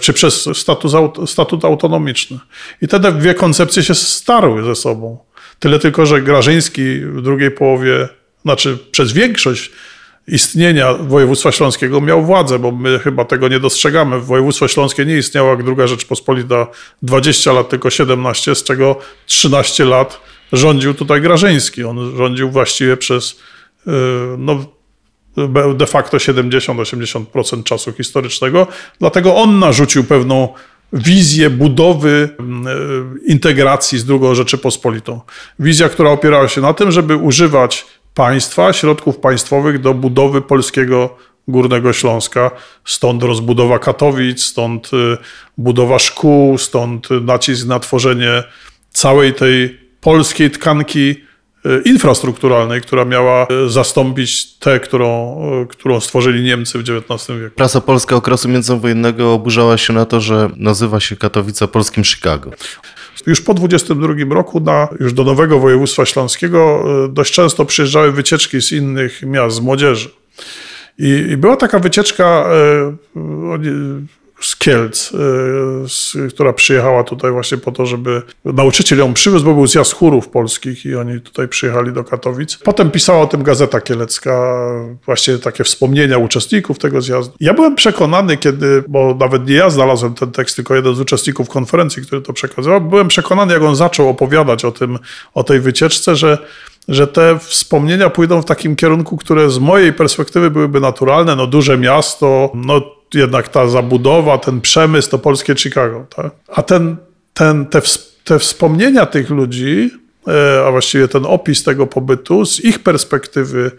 czy 0.00 0.12
przez 0.12 0.48
statut, 0.54 0.92
statut 1.30 1.64
autonomiczny. 1.64 2.38
I 2.82 2.88
te 2.88 3.00
dwie 3.00 3.34
koncepcje 3.34 3.82
się 3.82 3.94
starły 3.94 4.64
ze 4.64 4.74
sobą. 4.74 5.18
Tyle 5.58 5.78
tylko, 5.78 6.06
że 6.06 6.22
Grażyński 6.22 7.00
w 7.00 7.22
drugiej 7.22 7.50
połowie, 7.50 8.08
znaczy 8.42 8.78
przez 8.90 9.12
większość 9.12 9.70
istnienia 10.28 10.94
województwa 10.94 11.52
śląskiego 11.52 12.00
miał 12.00 12.24
władzę, 12.24 12.58
bo 12.58 12.72
my 12.72 12.98
chyba 12.98 13.24
tego 13.24 13.48
nie 13.48 13.60
dostrzegamy. 13.60 14.20
Województwo 14.20 14.68
śląskie 14.68 15.06
nie 15.06 15.16
istniało 15.16 15.50
jak 15.50 15.62
druga 15.62 15.86
Rzeczpospolita 15.86 16.66
20 17.02 17.52
lat, 17.52 17.68
tylko 17.68 17.90
17, 17.90 18.54
z 18.54 18.64
czego 18.64 18.98
13 19.26 19.84
lat 19.84 20.20
rządził 20.52 20.94
tutaj 20.94 21.20
Grażyński. 21.20 21.84
On 21.84 22.16
rządził 22.16 22.50
właściwie 22.50 22.96
przez 22.96 23.30
y, 23.32 23.90
no, 24.38 24.75
de 25.76 25.86
facto 25.86 26.16
70-80% 26.16 27.62
czasu 27.62 27.92
historycznego, 27.92 28.66
dlatego 29.00 29.36
on 29.36 29.58
narzucił 29.58 30.04
pewną 30.04 30.48
wizję 30.92 31.50
budowy 31.50 32.28
y, 33.26 33.30
integracji 33.30 33.98
z 33.98 34.04
drugą 34.04 34.34
Rzeczypospolitą. 34.34 35.20
Wizja, 35.58 35.88
która 35.88 36.10
opierała 36.10 36.48
się 36.48 36.60
na 36.60 36.74
tym, 36.74 36.92
żeby 36.92 37.16
używać 37.16 37.86
państwa, 38.14 38.72
środków 38.72 39.18
państwowych 39.18 39.80
do 39.80 39.94
budowy 39.94 40.42
polskiego 40.42 41.16
Górnego 41.48 41.92
Śląska. 41.92 42.50
Stąd 42.84 43.22
rozbudowa 43.22 43.78
Katowic, 43.78 44.42
stąd 44.42 44.90
y, 44.92 45.16
budowa 45.58 45.98
szkół, 45.98 46.58
stąd 46.58 47.08
nacisk 47.10 47.66
na 47.66 47.80
tworzenie 47.80 48.42
całej 48.90 49.34
tej 49.34 49.80
polskiej 50.00 50.50
tkanki 50.50 51.25
infrastrukturalnej, 51.84 52.80
która 52.80 53.04
miała 53.04 53.46
y, 53.66 53.70
zastąpić 53.70 54.54
tę, 54.58 54.80
którą, 54.80 55.36
którą 55.68 56.00
stworzyli 56.00 56.42
Niemcy 56.42 56.78
w 56.78 56.80
XIX 56.80 57.38
wieku. 57.40 57.56
Prasa 57.56 57.80
polska 57.80 58.16
okresu 58.16 58.48
międzywojennego 58.48 59.32
oburzała 59.32 59.78
się 59.78 59.92
na 59.92 60.04
to, 60.04 60.20
że 60.20 60.50
nazywa 60.56 61.00
się 61.00 61.16
Katowice 61.16 61.68
polskim 61.68 62.04
Chicago. 62.04 62.50
Już 63.26 63.40
po 63.40 63.54
22 63.54 64.34
roku 64.34 64.60
na, 64.60 64.88
już 65.00 65.12
do 65.12 65.24
nowego 65.24 65.58
województwa 65.58 66.06
śląskiego 66.06 66.84
e, 67.04 67.08
dość 67.08 67.32
często 67.34 67.64
przyjeżdżały 67.64 68.12
wycieczki 68.12 68.62
z 68.62 68.72
innych 68.72 69.22
miast, 69.22 69.56
z 69.56 69.60
młodzieży. 69.60 70.10
I, 70.98 71.36
była 71.36 71.56
taka 71.56 71.78
wycieczka, 71.78 72.24
e, 72.24 72.96
z 74.40 74.56
Kielc, 74.56 75.12
y, 76.14 76.28
która 76.28 76.52
przyjechała 76.52 77.04
tutaj 77.04 77.32
właśnie 77.32 77.58
po 77.58 77.72
to, 77.72 77.86
żeby 77.86 78.22
nauczyciel 78.44 78.98
ją 78.98 79.14
przywiózł, 79.14 79.44
bo 79.44 79.54
był 79.54 79.66
zjazd 79.66 79.92
chórów 79.92 80.28
polskich 80.28 80.84
i 80.86 80.94
oni 80.94 81.20
tutaj 81.20 81.48
przyjechali 81.48 81.92
do 81.92 82.04
Katowic. 82.04 82.56
Potem 82.56 82.90
pisała 82.90 83.20
o 83.20 83.26
tym 83.26 83.42
Gazeta 83.42 83.80
Kielecka, 83.80 84.56
właśnie 85.04 85.38
takie 85.38 85.64
wspomnienia 85.64 86.18
uczestników 86.18 86.78
tego 86.78 87.02
zjazdu. 87.02 87.34
Ja 87.40 87.54
byłem 87.54 87.74
przekonany, 87.74 88.36
kiedy, 88.36 88.84
bo 88.88 89.16
nawet 89.20 89.48
nie 89.48 89.54
ja 89.54 89.70
znalazłem 89.70 90.14
ten 90.14 90.32
tekst, 90.32 90.56
tylko 90.56 90.74
jeden 90.74 90.94
z 90.94 91.00
uczestników 91.00 91.48
konferencji, 91.48 92.02
który 92.02 92.22
to 92.22 92.32
przekazywał, 92.32 92.80
byłem 92.80 93.08
przekonany, 93.08 93.52
jak 93.54 93.62
on 93.62 93.76
zaczął 93.76 94.08
opowiadać 94.08 94.64
o 94.64 94.72
tym, 94.72 94.98
o 95.34 95.44
tej 95.44 95.60
wycieczce, 95.60 96.16
że 96.16 96.38
że 96.88 97.06
te 97.06 97.38
wspomnienia 97.38 98.10
pójdą 98.10 98.42
w 98.42 98.44
takim 98.44 98.76
kierunku, 98.76 99.16
które 99.16 99.50
z 99.50 99.58
mojej 99.58 99.92
perspektywy 99.92 100.50
byłyby 100.50 100.80
naturalne. 100.80 101.36
No 101.36 101.46
duże 101.46 101.78
miasto, 101.78 102.50
no 102.54 102.95
jednak 103.16 103.48
ta 103.48 103.68
zabudowa, 103.68 104.38
ten 104.38 104.60
przemysł 104.60 105.10
to 105.10 105.18
polskie 105.18 105.54
Chicago. 105.56 106.06
Tak? 106.16 106.32
A 106.48 106.62
ten, 106.62 106.96
ten, 107.34 107.66
te, 107.66 107.82
te 108.24 108.38
wspomnienia 108.38 109.06
tych 109.06 109.30
ludzi, 109.30 109.90
e, 110.28 110.66
a 110.66 110.70
właściwie 110.70 111.08
ten 111.08 111.26
opis 111.26 111.64
tego 111.64 111.86
pobytu 111.86 112.46
z 112.46 112.64
ich 112.64 112.78
perspektywy, 112.78 113.70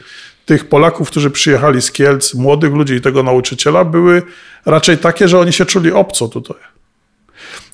tych 0.46 0.70
Polaków, 0.70 1.10
którzy 1.10 1.29
przyjechali 1.29 1.82
z 1.82 1.91
Kielc, 1.91 2.34
młodych 2.34 2.74
ludzi 2.74 2.94
i 2.94 3.01
tego 3.01 3.24
nauczyciela, 3.24 3.86
były 3.86 4.22
raczej 4.65 4.98
takie, 4.98 5.27
że 5.27 5.39
oni 5.39 5.53
się 5.53 5.65
czuli 5.65 5.91
obco 5.91 6.27
tutaj. 6.27 6.58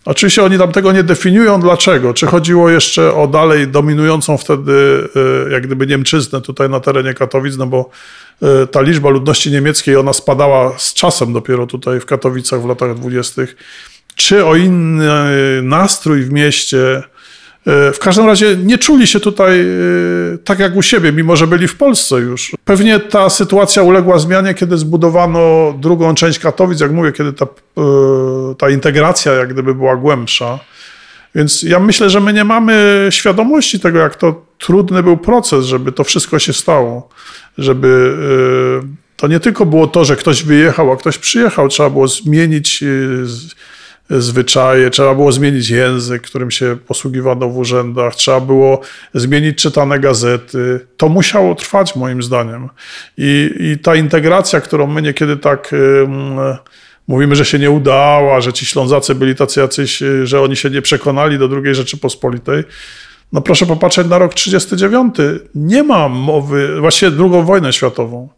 Oczywiście 0.05 0.43
oni 0.43 0.58
tam 0.58 0.72
tego 0.72 0.91
nie 0.91 1.03
definiują, 1.03 1.62
dlaczego. 1.62 2.13
Czy 2.13 2.27
chodziło 2.27 2.70
jeszcze 2.70 3.13
o 3.13 3.27
dalej 3.27 3.67
dominującą 3.67 4.38
wtedy 4.38 5.08
e, 5.48 5.51
jak 5.51 5.63
gdyby 5.67 5.88
Niemczyznę 5.88 6.41
tutaj 6.41 6.70
na 6.70 6.79
terenie 6.79 7.13
Katowic, 7.13 7.58
no 7.58 7.67
bo 7.67 7.89
ta 8.72 8.82
liczba 8.82 9.10
ludności 9.10 9.52
niemieckiej, 9.52 9.96
ona 9.96 10.13
spadała 10.13 10.74
z 10.78 10.94
czasem 10.94 11.34
dopiero 11.34 11.68
tutaj 11.68 12.00
w 12.00 12.06
Katowicach 12.06 12.62
w 12.62 12.66
latach 12.66 12.96
dwudziestych. 12.96 13.56
Czy 14.16 14.46
o 14.46 14.56
inny 14.56 15.04
nastrój 15.62 16.24
w 16.24 16.32
mieście, 16.32 17.04
E, 17.68 17.92
w 17.92 18.00
każdym 18.00 18.25
razie 18.25 18.58
nie 18.58 18.78
czuli 18.78 19.08
się 19.08 19.20
tutaj 19.20 19.62
e, 19.62 19.66
tak 20.38 20.60
jak 20.60 20.75
u 20.75 20.82
siebie, 20.82 21.12
mimo 21.12 21.36
że 21.36 21.48
byli 21.48 21.68
w 21.68 21.78
Polsce 21.78 22.16
już. 22.16 22.52
Pewnie 22.66 23.00
ta 23.00 23.30
sytuacja 23.30 23.84
uległa 23.84 24.20
zmianie, 24.20 24.54
kiedy 24.54 24.78
zbudowano 24.78 25.74
drugą 25.80 26.16
część 26.16 26.40
Katowic, 26.40 26.80
jak 26.80 26.92
mówię, 26.92 27.12
kiedy 27.12 27.34
ta, 27.34 27.46
e, 27.46 27.82
ta 28.58 28.70
integracja 28.70 29.34
jak 29.34 29.54
gdyby 29.54 29.75
była 29.75 29.96
głębsza. 29.96 30.60
Więc 31.36 31.63
ja 31.63 31.80
myślę, 31.80 32.10
że 32.10 32.20
my 32.20 32.34
nie 32.34 32.44
mamy 32.44 33.08
świadomości 33.10 33.80
tego, 33.80 34.00
jak 34.00 34.16
to 34.16 34.46
trudny 34.58 35.04
był 35.04 35.18
proces, 35.18 35.66
żeby 35.66 35.92
to 35.92 36.04
wszystko 36.04 36.40
się 36.40 36.54
stało. 36.54 37.10
Żeby 37.57 38.17
to 39.17 39.27
nie 39.27 39.39
tylko 39.39 39.65
było 39.65 39.88
to, 39.88 40.05
że 40.05 40.15
ktoś 40.15 40.43
wyjechał, 40.43 40.91
a 40.91 40.98
ktoś 40.98 41.17
przyjechał, 41.17 41.67
trzeba 41.67 41.89
było 41.89 42.07
zmienić 42.07 42.83
zwyczaje, 44.10 44.89
trzeba 44.89 45.15
było 45.15 45.31
zmienić 45.31 45.69
język, 45.69 46.22
którym 46.22 46.51
się 46.51 46.77
posługiwano 46.88 47.50
w 47.50 47.57
urzędach, 47.57 48.15
trzeba 48.15 48.39
było 48.39 48.81
zmienić 49.13 49.57
czytane 49.57 50.00
gazety. 50.00 50.79
To 50.98 51.10
musiało 51.10 51.55
trwać 51.55 51.95
moim 51.95 52.24
zdaniem. 52.24 52.69
I, 53.17 53.51
i 53.60 53.77
ta 53.77 53.95
integracja, 53.95 54.62
którą 54.62 54.88
my 54.88 55.01
niekiedy 55.01 55.38
tak 55.38 55.72
mówimy, 57.07 57.36
że 57.36 57.45
się 57.45 57.60
nie 57.60 57.72
udała, 57.72 58.41
że 58.41 58.53
ci 58.53 58.65
Ślązacy 58.65 59.15
byli 59.15 59.36
tacy 59.36 59.60
jacyś, 59.60 60.03
że 60.24 60.41
oni 60.41 60.55
się 60.55 60.69
nie 60.69 60.81
przekonali 60.81 61.39
do 61.39 61.50
II 61.63 61.75
Rzeczypospolitej, 61.75 62.63
no 63.32 63.42
proszę 63.42 63.65
popatrzeć 63.65 64.08
na 64.08 64.18
rok 64.18 64.34
39. 64.34 65.15
Nie 65.56 65.84
ma 65.84 66.10
mowy, 66.10 66.80
właściwie 66.82 67.12
drugą 67.12 67.44
wojnę 67.44 67.74
światową. 67.74 68.30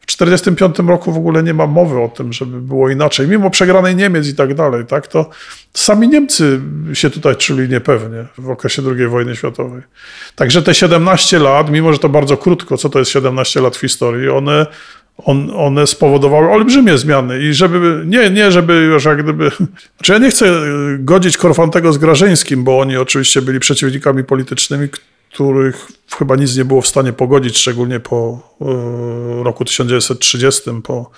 W 0.00 0.06
1945 0.06 0.88
roku 0.88 1.12
w 1.12 1.16
ogóle 1.16 1.42
nie 1.42 1.54
ma 1.54 1.66
mowy 1.66 2.00
o 2.00 2.08
tym, 2.08 2.32
żeby 2.32 2.60
było 2.60 2.90
inaczej, 2.90 3.28
mimo 3.28 3.50
przegranej 3.50 3.96
Niemiec 3.96 4.28
i 4.28 4.34
tak 4.34 4.54
dalej, 4.54 4.86
tak, 4.86 5.06
to 5.06 5.30
sami 5.74 6.08
Niemcy 6.08 6.60
się 6.92 7.10
tutaj 7.10 7.36
czuli 7.36 7.68
niepewnie 7.68 8.24
w 8.38 8.50
okresie 8.50 8.82
II 8.98 9.06
wojny 9.06 9.36
światowej. 9.36 9.82
Także 10.36 10.62
te 10.62 10.74
17 10.74 11.38
lat, 11.38 11.70
mimo 11.70 11.92
że 11.92 11.98
to 11.98 12.08
bardzo 12.08 12.36
krótko, 12.36 12.76
co 12.76 12.88
to 12.90 12.98
jest 12.98 13.10
17 13.10 13.60
lat 13.60 13.76
w 13.76 13.80
historii, 13.80 14.28
one, 14.28 14.66
on, 15.18 15.50
one 15.56 15.86
spowodowały 15.86 16.50
olbrzymie 16.50 16.98
zmiany 16.98 17.42
i 17.42 17.54
żeby, 17.54 18.02
nie, 18.06 18.30
nie 18.30 18.52
żeby 18.52 18.74
już 18.74 19.04
jak 19.04 19.22
gdyby, 19.22 19.50
znaczy 19.96 20.12
ja 20.12 20.18
nie 20.18 20.30
chcę 20.30 20.62
godzić 20.98 21.36
Korfantego 21.36 21.92
z 21.92 21.98
Grażyńskim, 21.98 22.64
bo 22.64 22.80
oni 22.80 22.96
oczywiście 22.96 23.42
byli 23.42 23.60
przeciwnikami 23.60 24.24
politycznymi, 24.24 24.88
których 25.34 25.88
chyba 26.18 26.36
nic 26.36 26.56
nie 26.56 26.64
było 26.64 26.82
w 26.82 26.86
stanie 26.86 27.12
pogodzić, 27.12 27.58
szczególnie 27.58 28.00
po 28.00 28.38
e, 28.60 29.44
roku 29.44 29.64
1930, 29.64 30.70
po, 30.84 31.10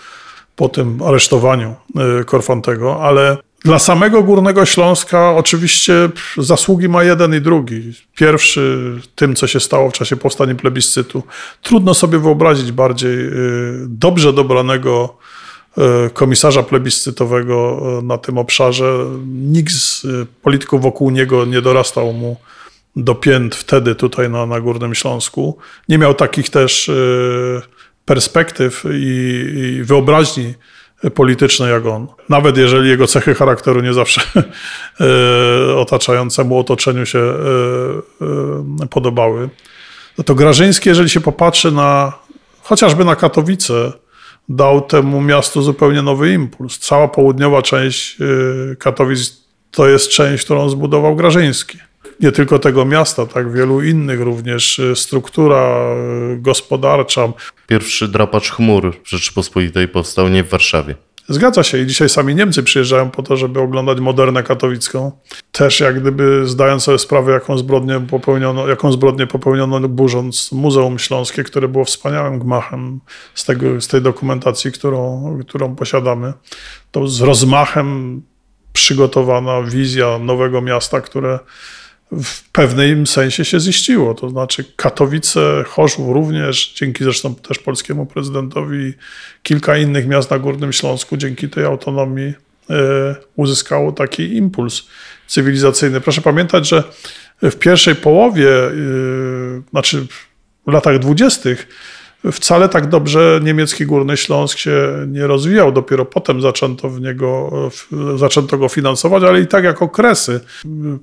po 0.56 0.68
tym 0.68 1.02
aresztowaniu 1.02 1.74
e, 2.20 2.24
Korfantego, 2.24 3.02
ale 3.02 3.36
dla 3.66 3.78
samego 3.78 4.22
Górnego 4.22 4.66
Śląska 4.66 5.32
oczywiście 5.32 6.08
zasługi 6.38 6.88
ma 6.88 7.04
jeden 7.04 7.34
i 7.34 7.40
drugi. 7.40 7.92
Pierwszy 8.16 8.92
tym, 9.14 9.36
co 9.36 9.46
się 9.46 9.60
stało 9.60 9.90
w 9.90 9.92
czasie 9.92 10.16
powstania 10.16 10.54
plebiscytu. 10.54 11.22
Trudno 11.62 11.94
sobie 11.94 12.18
wyobrazić 12.18 12.72
bardziej 12.72 13.18
y, 13.18 13.32
dobrze 13.88 14.32
dobranego 14.32 15.16
y, 15.78 16.10
komisarza 16.10 16.62
plebiscytowego 16.62 17.82
y, 17.98 18.02
na 18.02 18.18
tym 18.18 18.38
obszarze. 18.38 19.04
Nikt 19.26 19.72
z 19.72 20.06
polityków 20.42 20.82
wokół 20.82 21.10
niego 21.10 21.44
nie 21.44 21.62
dorastał 21.62 22.12
mu 22.12 22.36
do 22.96 23.14
pięt 23.14 23.54
wtedy 23.54 23.94
tutaj 23.94 24.30
na, 24.30 24.46
na 24.46 24.60
Górnym 24.60 24.94
Śląsku. 24.94 25.58
Nie 25.88 25.98
miał 25.98 26.14
takich 26.14 26.50
też 26.50 26.90
perspektyw 28.04 28.84
i, 28.92 29.78
i 29.78 29.82
wyobraźni 29.84 30.54
polityczny 31.14 31.68
jak 31.70 31.86
on. 31.86 32.06
Nawet 32.28 32.56
jeżeli 32.56 32.88
jego 32.88 33.06
cechy 33.06 33.34
charakteru 33.34 33.80
nie 33.80 33.92
zawsze 33.92 34.20
e, 35.70 35.76
otaczającemu 35.76 36.58
otoczeniu 36.58 37.06
się 37.06 37.18
e, 37.18 37.32
e, 38.82 38.86
podobały. 38.86 39.48
No 40.18 40.24
to 40.24 40.34
Grażyński, 40.34 40.88
jeżeli 40.88 41.10
się 41.10 41.20
popatrzy 41.20 41.72
na 41.72 42.12
chociażby 42.62 43.04
na 43.04 43.16
Katowice, 43.16 43.92
dał 44.48 44.80
temu 44.80 45.20
miastu 45.20 45.62
zupełnie 45.62 46.02
nowy 46.02 46.32
impuls. 46.32 46.78
Cała 46.78 47.08
południowa 47.08 47.62
część 47.62 48.16
Katowic 48.78 49.46
to 49.70 49.88
jest 49.88 50.08
część, 50.08 50.44
którą 50.44 50.68
zbudował 50.68 51.16
Grażyński 51.16 51.78
nie 52.20 52.32
tylko 52.32 52.58
tego 52.58 52.84
miasta, 52.84 53.26
tak 53.26 53.52
wielu 53.52 53.82
innych 53.82 54.20
również, 54.20 54.78
y, 54.78 54.96
struktura 54.96 55.94
y, 56.34 56.36
gospodarcza. 56.40 57.28
Pierwszy 57.66 58.08
drapacz 58.08 58.50
chmur 58.50 58.96
Rzeczypospolitej 59.04 59.88
powstał 59.88 60.28
nie 60.28 60.44
w 60.44 60.48
Warszawie. 60.48 60.94
Zgadza 61.28 61.62
się 61.62 61.78
i 61.78 61.86
dzisiaj 61.86 62.08
sami 62.08 62.34
Niemcy 62.34 62.62
przyjeżdżają 62.62 63.10
po 63.10 63.22
to, 63.22 63.36
żeby 63.36 63.60
oglądać 63.60 64.00
modernę 64.00 64.42
katowicką. 64.42 65.12
Też 65.52 65.80
jak 65.80 66.00
gdyby 66.00 66.46
zdając 66.46 66.82
sobie 66.82 66.98
sprawę, 66.98 67.32
jaką 67.32 67.58
zbrodnię 67.58 68.00
popełniono, 68.10 68.68
jaką 68.68 68.92
zbrodnię 68.92 69.26
popełniono 69.26 69.80
burząc 69.80 70.52
Muzeum 70.52 70.98
Śląskie, 70.98 71.44
które 71.44 71.68
było 71.68 71.84
wspaniałym 71.84 72.38
gmachem 72.38 73.00
z, 73.34 73.44
tego, 73.44 73.80
z 73.80 73.88
tej 73.88 74.02
dokumentacji, 74.02 74.72
którą, 74.72 75.38
którą 75.48 75.76
posiadamy. 75.76 76.32
To 76.90 77.08
z 77.08 77.20
rozmachem 77.20 78.22
przygotowana 78.72 79.62
wizja 79.62 80.18
nowego 80.18 80.62
miasta, 80.62 81.00
które 81.00 81.38
w 82.12 82.50
pewnym 82.50 83.06
sensie 83.06 83.44
się 83.44 83.60
ziściło. 83.60 84.14
To 84.14 84.30
znaczy 84.30 84.64
Katowice, 84.76 85.64
Chorzów 85.66 86.08
również, 86.08 86.72
dzięki 86.74 87.04
zresztą 87.04 87.34
też 87.34 87.58
polskiemu 87.58 88.06
prezydentowi, 88.06 88.94
kilka 89.42 89.76
innych 89.76 90.06
miast 90.06 90.30
na 90.30 90.38
Górnym 90.38 90.72
Śląsku 90.72 91.16
dzięki 91.16 91.48
tej 91.48 91.64
autonomii 91.64 92.34
e, 92.70 93.14
uzyskało 93.36 93.92
taki 93.92 94.36
impuls 94.36 94.82
cywilizacyjny. 95.26 96.00
Proszę 96.00 96.20
pamiętać, 96.20 96.68
że 96.68 96.84
w 97.42 97.54
pierwszej 97.54 97.94
połowie, 97.94 98.50
e, 98.50 98.70
znaczy 99.70 100.06
w 100.66 100.72
latach 100.72 100.98
dwudziestych, 100.98 101.68
wcale 102.32 102.68
tak 102.68 102.88
dobrze 102.88 103.40
niemiecki 103.42 103.86
Górny 103.86 104.16
Śląsk 104.16 104.58
się 104.58 105.06
nie 105.08 105.26
rozwijał. 105.26 105.72
Dopiero 105.72 106.04
potem 106.04 106.40
zaczęto, 106.40 106.90
w 106.90 107.00
niego, 107.00 107.50
zaczęto 108.16 108.58
go 108.58 108.68
finansować, 108.68 109.22
ale 109.22 109.40
i 109.40 109.46
tak 109.46 109.64
jak 109.64 109.82
okresy, 109.82 110.40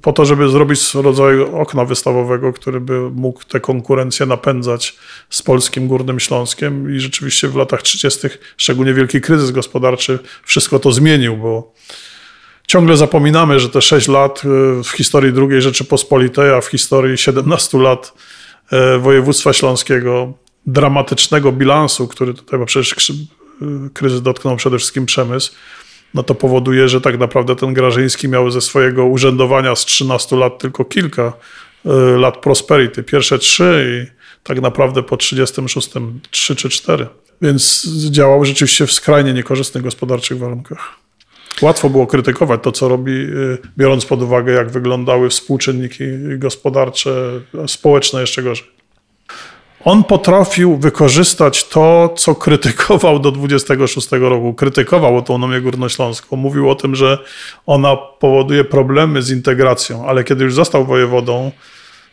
po 0.02 0.14
to, 0.14 0.26
żeby 0.26 0.50
zrobić 0.50 0.94
rodzaj 0.94 1.42
okna 1.42 1.86
wystawowego, 1.86 2.54
który 2.54 2.80
by 2.80 3.10
mógł 3.12 3.44
tę 3.44 3.60
konkurencję 3.60 4.26
napędzać 4.26 4.96
z 5.30 5.42
polskim 5.42 5.88
Górnym 5.88 6.20
Śląskiem. 6.20 6.96
I 6.96 7.00
rzeczywiście 7.00 7.48
w 7.48 7.56
latach 7.56 7.82
30., 7.82 8.28
szczególnie 8.58 8.94
wielki 8.94 9.22
kryzys 9.22 9.52
gospodarczy, 9.52 10.20
wszystko 10.44 10.80
to 10.80 10.92
zmienił, 10.92 11.38
bo 11.38 11.74
ciągle 12.68 12.98
zapominamy, 12.98 13.60
że 13.60 13.70
te 13.70 13.82
6 13.82 14.08
lat 14.08 14.42
w 14.84 14.90
historii 14.90 15.34
II 15.38 15.62
Rzeczypospolitej, 15.62 16.54
a 16.54 16.62
w 16.62 16.68
historii 16.68 17.18
17 17.18 17.78
lat 17.78 18.14
e, 18.72 18.98
województwa 18.98 19.54
śląskiego 19.54 20.34
dramatycznego 20.68 21.52
bilansu, 21.52 22.08
który 22.08 22.34
tutaj, 22.34 22.60
bo 22.60 22.66
przecież 22.66 23.12
kryzys 23.94 24.22
dotknął 24.22 24.56
przede 24.56 24.78
wszystkim 24.78 25.06
przemysł, 25.06 25.52
no 26.14 26.24
to 26.24 26.36
powoduje, 26.36 26.90
że 26.90 27.02
tak 27.02 27.20
naprawdę 27.20 27.56
ten 27.56 27.74
Grażyński 27.74 28.28
miał 28.30 28.52
ze 28.52 28.62
swojego 28.62 29.06
urzędowania 29.06 29.76
z 29.76 29.86
13 29.86 30.36
lat 30.36 30.60
tylko 30.60 30.86
kilka 30.86 31.34
y, 31.86 31.90
lat 32.18 32.38
prosperity. 32.38 33.04
Pierwsze 33.04 33.40
trzy 33.40 33.86
i 33.88 34.18
tak 34.44 34.62
naprawdę 34.62 35.04
po 35.04 35.18
36 35.18 35.90
trzy 36.32 36.56
czy 36.56 36.70
cztery. 36.70 37.08
Więc 37.42 37.88
działał 38.10 38.46
rzeczywiście 38.46 38.88
w 38.88 38.92
skrajnie 38.92 39.34
niekorzystnych 39.34 39.84
gospodarczych 39.84 40.38
warunkach. 40.38 40.96
Łatwo 41.62 41.90
było 41.90 42.08
krytykować 42.08 42.60
to, 42.64 42.72
co 42.72 42.90
robi, 42.90 43.12
y, 43.12 43.58
biorąc 43.78 44.06
pod 44.06 44.22
uwagę, 44.22 44.54
jak 44.54 44.70
wyglądały 44.70 45.30
współczynniki 45.30 46.04
gospodarcze, 46.38 47.42
społeczne 47.68 48.22
jeszcze 48.22 48.44
gorzej. 48.44 48.83
On 49.86 50.04
potrafił 50.04 50.78
wykorzystać 50.78 51.68
to, 51.68 52.14
co 52.18 52.36
krytykował 52.36 53.20
do 53.20 53.32
26 53.32 54.12
roku. 54.12 54.54
Krytykował 54.54 55.16
autonomię 55.16 55.62
górnośląską. 55.62 56.36
Mówił 56.36 56.70
o 56.70 56.76
tym, 56.76 56.96
że 56.96 57.18
ona 57.66 57.96
powoduje 57.96 58.64
problemy 58.64 59.22
z 59.22 59.32
integracją, 59.32 60.08
ale 60.08 60.24
kiedy 60.24 60.44
już 60.44 60.54
został 60.54 60.86
wojewodą, 60.86 61.52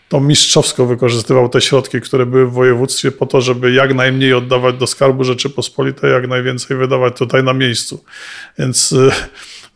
to 0.08 0.20
mistrzowsko 0.20 0.86
wykorzystywał 0.86 1.48
te 1.48 1.60
środki, 1.60 2.00
które 2.00 2.26
były 2.26 2.46
w 2.46 2.52
województwie 2.52 3.10
po 3.10 3.26
to, 3.26 3.40
żeby 3.40 3.72
jak 3.72 3.94
najmniej 3.94 4.34
oddawać 4.34 4.76
do 4.76 4.86
Skarbu 4.86 5.24
Rzeczypospolitej, 5.24 6.12
jak 6.12 6.28
najwięcej 6.28 6.76
wydawać 6.76 7.16
tutaj 7.16 7.44
na 7.44 7.52
miejscu. 7.52 8.04
Więc 8.58 8.92
y, 8.92 9.10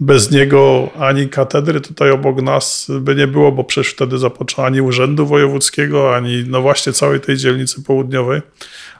bez 0.00 0.30
niego 0.30 0.88
ani 0.98 1.28
katedry 1.28 1.80
tutaj 1.80 2.10
obok 2.10 2.42
nas 2.42 2.90
by 3.00 3.14
nie 3.14 3.26
było, 3.26 3.52
bo 3.52 3.64
przecież 3.64 3.92
wtedy 3.92 4.18
zapoczął 4.18 4.64
ani 4.64 4.80
urzędu 4.80 5.26
wojewódzkiego, 5.26 6.16
ani 6.16 6.44
no 6.46 6.62
właśnie 6.62 6.92
całej 6.92 7.20
tej 7.20 7.36
dzielnicy 7.36 7.82
południowej, 7.82 8.42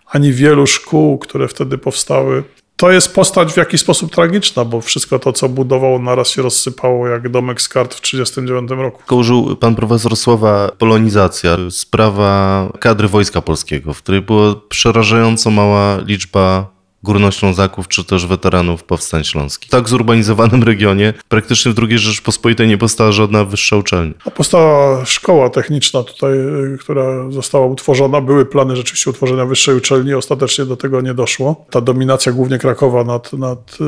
ani 0.07 0.33
wielu 0.33 0.67
szkół, 0.67 1.19
które 1.19 1.49
wtedy 1.49 1.79
powstały. 1.79 2.43
To 2.77 2.91
jest 2.91 3.15
postać 3.15 3.53
w 3.53 3.57
jakiś 3.57 3.81
sposób 3.81 4.13
tragiczna, 4.15 4.65
bo 4.65 4.81
wszystko 4.81 5.19
to, 5.19 5.33
co 5.33 5.49
budował, 5.49 6.03
naraz 6.03 6.29
się 6.29 6.43
rozsypało 6.43 7.09
jak 7.09 7.29
domek 7.29 7.63
z 7.63 7.69
kart 7.69 7.95
w 7.95 8.01
1939 8.01 8.83
roku. 8.83 9.03
Kołżył 9.07 9.57
pan 9.57 9.75
profesor 9.75 10.17
słowa 10.17 10.71
polonizacja, 10.79 11.57
sprawa 11.71 12.69
kadry 12.81 13.09
Wojska 13.09 13.43
Polskiego, 13.43 13.95
w 13.95 14.03
której 14.03 14.21
była 14.23 14.55
przerażająco 14.69 15.51
mała 15.51 15.99
liczba 16.07 16.74
górnoślązaków 17.05 17.89
czy 17.89 18.05
też 18.05 18.27
weteranów 18.27 18.85
powstań 18.85 19.25
śląskich. 19.25 19.69
W 19.69 19.71
tak 19.71 19.89
zurbanizowanym 19.89 20.63
regionie 20.63 21.13
praktycznie 21.29 21.73
w 21.73 21.79
II 21.79 21.99
Rzeczpospolitej 21.99 22.69
nie 22.69 22.79
powstała 22.79 23.13
żadna 23.13 23.45
wyższa 23.45 23.77
uczelnia. 23.77 24.15
A 24.25 24.31
powstała 24.31 25.05
szkoła 25.05 25.51
techniczna 25.51 26.03
tutaj, 26.03 26.33
y, 26.75 26.79
która 26.81 27.31
została 27.31 27.67
utworzona. 27.67 28.21
Były 28.21 28.47
plany 28.47 28.77
rzeczywiście 28.77 29.11
utworzenia 29.11 29.45
wyższej 29.45 29.77
uczelni, 29.77 30.15
ostatecznie 30.15 30.65
do 30.65 30.77
tego 30.77 31.01
nie 31.01 31.15
doszło. 31.15 31.67
Ta 31.71 31.81
dominacja 31.81 32.33
głównie 32.33 32.59
Krakowa 32.59 33.05
nad, 33.05 33.33
nad 33.33 33.79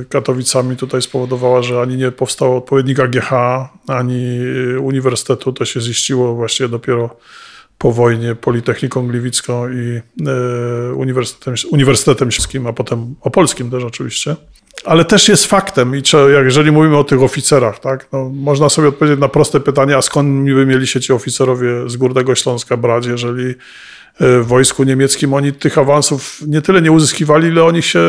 y, 0.00 0.04
Katowicami 0.04 0.76
tutaj 0.76 1.02
spowodowała, 1.02 1.62
że 1.62 1.80
ani 1.80 1.96
nie 1.96 2.10
powstało 2.12 2.56
odpowiednika 2.56 3.08
GH, 3.08 3.32
ani 3.86 4.38
y, 4.74 4.80
uniwersytetu. 4.80 5.52
To 5.52 5.64
się 5.64 5.80
ziściło 5.80 6.34
właściwie 6.34 6.68
dopiero 6.68 7.16
po 7.78 7.92
wojnie 7.92 8.34
Politechniką 8.34 9.08
Gliwicką 9.08 9.68
i 9.68 10.00
e, 10.26 10.92
Uniwersytetem, 10.94 11.54
Uniwersytetem 11.70 12.30
Śląskim, 12.30 12.66
a 12.66 12.72
potem 12.72 13.14
opolskim 13.20 13.70
też 13.70 13.84
oczywiście. 13.84 14.36
Ale 14.84 15.04
też 15.04 15.28
jest 15.28 15.46
faktem, 15.46 15.96
i 15.96 16.02
jeżeli 16.44 16.72
mówimy 16.72 16.96
o 16.96 17.04
tych 17.04 17.22
oficerach, 17.22 17.78
tak, 17.78 18.08
no, 18.12 18.30
można 18.34 18.68
sobie 18.68 18.88
odpowiedzieć 18.88 19.20
na 19.20 19.28
proste 19.28 19.60
pytanie, 19.60 19.96
a 19.96 20.02
skąd 20.02 20.50
by 20.50 20.66
mieli 20.66 20.86
się 20.86 21.00
ci 21.00 21.12
oficerowie 21.12 21.68
z 21.90 21.96
Górnego 21.96 22.34
Śląska 22.34 22.76
brać, 22.76 23.06
jeżeli 23.06 23.46
e, 23.46 23.54
w 24.40 24.46
wojsku 24.46 24.84
niemieckim 24.84 25.34
oni 25.34 25.52
tych 25.52 25.78
awansów 25.78 26.40
nie 26.46 26.62
tyle 26.62 26.82
nie 26.82 26.92
uzyskiwali, 26.92 27.48
ile 27.48 27.64
oni 27.64 27.82
się 27.82 28.00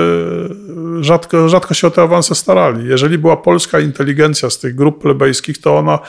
rzadko, 1.01 1.49
rzadko 1.49 1.73
się 1.73 1.87
o 1.87 1.91
te 1.91 2.01
awanse 2.01 2.35
starali. 2.35 2.89
Jeżeli 2.89 3.17
była 3.17 3.37
polska 3.37 3.79
inteligencja 3.79 4.49
z 4.49 4.59
tych 4.59 4.75
grup 4.75 5.01
plebejskich, 5.01 5.61
to 5.61 5.77
ona 5.77 5.99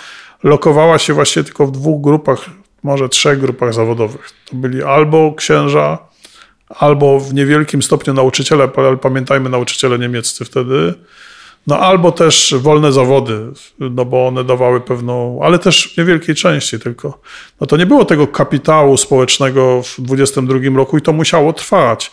lokowała 0.42 0.98
się 0.98 1.14
właśnie 1.14 1.44
tylko 1.44 1.66
w 1.66 1.72
dwóch 1.72 2.02
grupach 2.02 2.50
może 2.82 3.08
trzech 3.08 3.40
grupach 3.40 3.74
zawodowych. 3.74 4.30
To 4.50 4.56
byli 4.56 4.82
albo 4.82 5.34
księża, 5.34 5.98
albo 6.68 7.20
w 7.20 7.34
niewielkim 7.34 7.82
stopniu 7.82 8.14
nauczyciele, 8.14 8.68
ale 8.76 8.96
pamiętajmy 8.96 9.50
nauczyciele 9.50 9.98
niemieccy 9.98 10.44
wtedy, 10.44 10.94
no 11.66 11.78
albo 11.78 12.12
też 12.12 12.54
wolne 12.58 12.92
zawody, 12.92 13.40
no 13.78 14.04
bo 14.04 14.26
one 14.26 14.44
dawały 14.44 14.80
pewną, 14.80 15.40
ale 15.42 15.58
też 15.58 15.94
w 15.94 15.98
niewielkiej 15.98 16.34
części 16.34 16.78
tylko. 16.78 17.20
No 17.60 17.66
to 17.66 17.76
nie 17.76 17.86
było 17.86 18.04
tego 18.04 18.26
kapitału 18.26 18.96
społecznego 18.96 19.82
w 19.82 20.00
22 20.00 20.58
roku 20.76 20.98
i 20.98 21.02
to 21.02 21.12
musiało 21.12 21.52
trwać. 21.52 22.10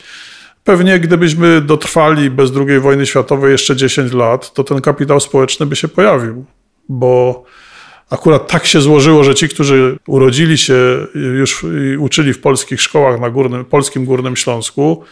pewnie 0.64 1.00
gdybyśmy 1.00 1.62
dotrwali 1.62 2.30
bez 2.30 2.52
II 2.56 2.80
wojny 2.80 3.06
światowej 3.06 3.52
jeszcze 3.52 3.76
10 3.76 4.14
lat, 4.14 4.54
to 4.54 4.64
ten 4.64 4.82
kapitał 4.82 5.20
społeczny 5.20 5.66
by 5.66 5.76
się 5.76 5.88
pojawił, 5.88 6.46
bo 6.90 7.44
akurat 8.10 8.48
tak 8.48 8.66
się 8.66 8.82
złożyło, 8.82 9.24
że 9.24 9.36
ci, 9.36 9.50
którzy 9.50 9.98
urodzili 10.08 10.58
się 10.58 11.08
już 11.16 11.66
i 11.94 11.98
uczyli 11.98 12.34
w 12.34 12.42
polskich 12.42 12.82
szkołach 12.82 13.20
na 13.20 13.30
górnym, 13.30 13.66
polskim 13.66 14.06
Górnym 14.06 14.36
Śląsku, 14.36 15.04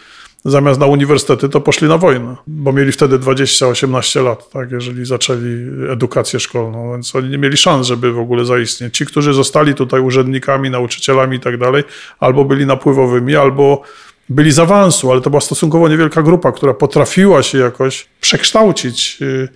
zamiast 0.44 0.80
na 0.80 0.86
uniwersytety, 0.86 1.48
to 1.48 1.60
poszli 1.60 1.88
na 1.88 1.98
wojnę, 1.98 2.36
bo 2.46 2.72
mieli 2.72 2.92
wtedy 2.92 3.18
20-18 3.18 4.24
lat, 4.24 4.50
tak, 4.50 4.70
jeżeli 4.70 5.06
zaczęli 5.06 5.66
edukację 5.92 6.40
szkolną, 6.40 6.92
więc 6.92 7.16
oni 7.16 7.28
nie 7.28 7.38
mieli 7.38 7.56
szans, 7.56 7.86
żeby 7.86 8.12
w 8.12 8.18
ogóle 8.18 8.44
zaistnieć. 8.44 8.96
Ci, 8.96 9.06
którzy 9.06 9.34
zostali 9.34 9.74
tutaj 9.74 10.00
urzędnikami, 10.00 10.70
nauczycielami 10.70 11.36
i 11.36 11.40
tak 11.40 11.58
dalej, 11.58 11.84
albo 12.20 12.44
byli 12.44 12.66
napływowymi, 12.66 13.36
albo 13.36 13.82
byli 14.28 14.52
z 14.52 14.58
awansu, 14.58 15.12
ale 15.12 15.20
to 15.20 15.30
była 15.30 15.40
stosunkowo 15.40 15.88
niewielka 15.88 16.22
grupa, 16.22 16.52
która 16.52 16.74
potrafiła 16.74 17.42
się 17.42 17.58
jakoś 17.58 18.06
przekształcić, 18.20 19.18
y, 19.22 19.48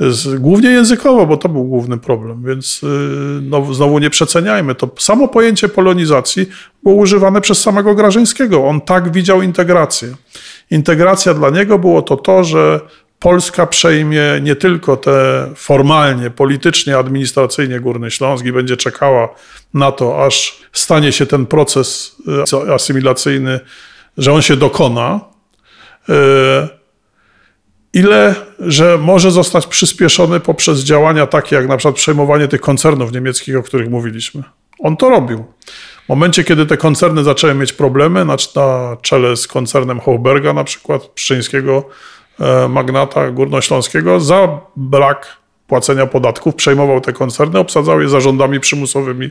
z, 0.00 0.40
głównie 0.40 0.70
językowo, 0.70 1.26
bo 1.26 1.36
to 1.36 1.48
był 1.48 1.64
główny 1.64 1.98
problem, 1.98 2.42
więc 2.46 2.82
y, 2.82 2.86
no, 3.42 3.74
znowu 3.74 3.98
nie 3.98 4.10
przeceniajmy. 4.10 4.74
To 4.74 4.90
samo 4.98 5.28
pojęcie 5.28 5.68
polonizacji 5.68 6.46
było 6.82 6.94
używane 6.94 7.40
przez 7.40 7.62
samego 7.62 7.94
Grażyńskiego. 7.94 8.66
On 8.66 8.80
tak 8.80 9.12
widział 9.12 9.42
integrację. 9.42 10.14
Integracja 10.70 11.34
dla 11.34 11.50
niego 11.50 11.78
było 11.78 12.02
to 12.02 12.16
to, 12.16 12.44
że 12.44 12.80
Polska 13.18 13.66
przejmie 13.66 14.22
nie 14.42 14.56
tylko 14.56 14.96
te 14.96 15.46
formalnie, 15.56 16.30
politycznie, 16.30 16.98
administracyjnie 16.98 17.80
Górny 17.80 18.10
Śląsk 18.10 18.44
i 18.44 18.52
będzie 18.52 18.76
czekała 18.76 19.28
na 19.74 19.92
to, 19.92 20.24
aż 20.26 20.60
stanie 20.72 21.12
się 21.12 21.26
ten 21.26 21.46
proces 21.46 22.16
y, 22.68 22.72
asymilacyjny 22.74 23.60
że 24.18 24.32
on 24.32 24.42
się 24.42 24.56
dokona, 24.56 25.20
e, 26.08 26.68
ile, 27.94 28.34
że 28.58 28.98
może 28.98 29.30
zostać 29.30 29.66
przyspieszony 29.66 30.40
poprzez 30.40 30.80
działania 30.80 31.26
takie 31.26 31.56
jak 31.56 31.68
na 31.68 31.76
przykład 31.76 31.94
przejmowanie 31.94 32.48
tych 32.48 32.60
koncernów 32.60 33.12
niemieckich, 33.12 33.56
o 33.56 33.62
których 33.62 33.90
mówiliśmy. 33.90 34.42
On 34.78 34.96
to 34.96 35.10
robił. 35.10 35.44
W 36.06 36.08
momencie, 36.08 36.44
kiedy 36.44 36.66
te 36.66 36.76
koncerny 36.76 37.24
zaczęły 37.24 37.54
mieć 37.54 37.72
problemy, 37.72 38.24
na, 38.24 38.36
czele 39.02 39.36
z 39.36 39.46
koncernem 39.46 40.00
Hochberga 40.00 40.52
na 40.52 40.64
przykład, 40.64 41.06
pszczyńskiego 41.06 41.88
e, 42.40 42.68
magnata 42.68 43.30
górnośląskiego, 43.30 44.20
za 44.20 44.60
brak 44.76 45.36
płacenia 45.66 46.06
podatków 46.06 46.54
przejmował 46.54 47.00
te 47.00 47.12
koncerny, 47.12 47.58
obsadzał 47.58 48.00
je 48.00 48.08
zarządami 48.08 48.60
przymusowymi 48.60 49.30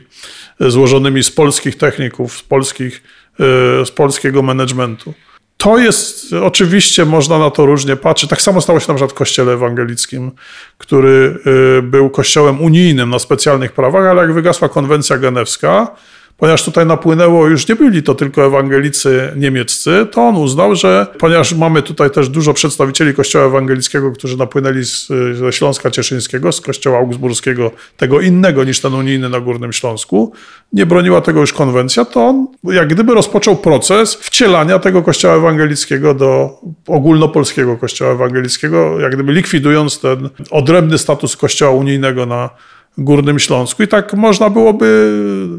e, 0.60 0.70
złożonymi 0.70 1.22
z 1.22 1.30
polskich 1.30 1.76
techników, 1.76 2.36
z 2.38 2.42
polskich 2.42 3.02
Y, 3.40 3.86
z 3.86 3.90
polskiego 3.90 4.42
managementu. 4.42 5.14
To 5.60 5.78
jest, 5.78 6.32
oczywiście 6.32 7.04
można 7.04 7.38
na 7.38 7.50
to 7.50 7.66
różnie 7.66 7.96
patrzeć. 7.96 8.30
Tak 8.30 8.42
samo 8.42 8.60
stało 8.60 8.80
się 8.80 8.88
na 8.88 8.94
przykład 8.94 9.10
w 9.10 9.14
kościele 9.14 9.52
ewangelickim, 9.52 10.30
który 10.78 11.38
y, 11.78 11.82
był 11.82 12.10
kościołem 12.10 12.60
unijnym 12.60 13.10
na 13.10 13.18
specjalnych 13.18 13.72
prawach, 13.72 14.04
ale 14.04 14.22
jak 14.22 14.32
wygasła 14.32 14.68
konwencja 14.68 15.18
genewska, 15.18 15.96
ponieważ 16.40 16.64
tutaj 16.64 16.86
napłynęło, 16.86 17.46
już 17.46 17.68
nie 17.68 17.76
byli 17.76 18.02
to 18.02 18.14
tylko 18.14 18.46
ewangelicy 18.46 19.32
niemieccy, 19.36 20.06
to 20.10 20.22
on 20.22 20.36
uznał, 20.36 20.74
że 20.74 21.06
ponieważ 21.18 21.54
mamy 21.54 21.82
tutaj 21.82 22.10
też 22.10 22.28
dużo 22.28 22.54
przedstawicieli 22.54 23.14
kościoła 23.14 23.44
ewangelickiego, 23.44 24.12
którzy 24.12 24.36
napłynęli 24.36 24.84
z, 24.84 25.08
ze 25.38 25.52
Śląska 25.52 25.90
Cieszyńskiego, 25.90 26.52
z 26.52 26.60
kościoła 26.60 26.98
augsburskiego, 26.98 27.70
tego 27.96 28.20
innego 28.20 28.64
niż 28.64 28.80
ten 28.80 28.94
unijny 28.94 29.28
na 29.28 29.40
Górnym 29.40 29.72
Śląsku, 29.72 30.32
nie 30.72 30.86
broniła 30.86 31.20
tego 31.20 31.40
już 31.40 31.52
konwencja, 31.52 32.04
to 32.04 32.26
on 32.26 32.46
jak 32.64 32.88
gdyby 32.88 33.14
rozpoczął 33.14 33.56
proces 33.56 34.14
wcielania 34.14 34.78
tego 34.78 35.02
kościoła 35.02 35.34
ewangelickiego 35.34 36.14
do 36.14 36.60
ogólnopolskiego 36.86 37.76
kościoła 37.76 38.12
ewangelickiego, 38.12 39.00
jak 39.00 39.14
gdyby 39.14 39.32
likwidując 39.32 40.00
ten 40.00 40.28
odrębny 40.50 40.98
status 40.98 41.36
kościoła 41.36 41.70
unijnego 41.72 42.26
na 42.26 42.50
Górnym 42.98 43.38
Śląsku. 43.38 43.82
I 43.82 43.88
tak 43.88 44.14
można 44.14 44.50
byłoby 44.50 45.12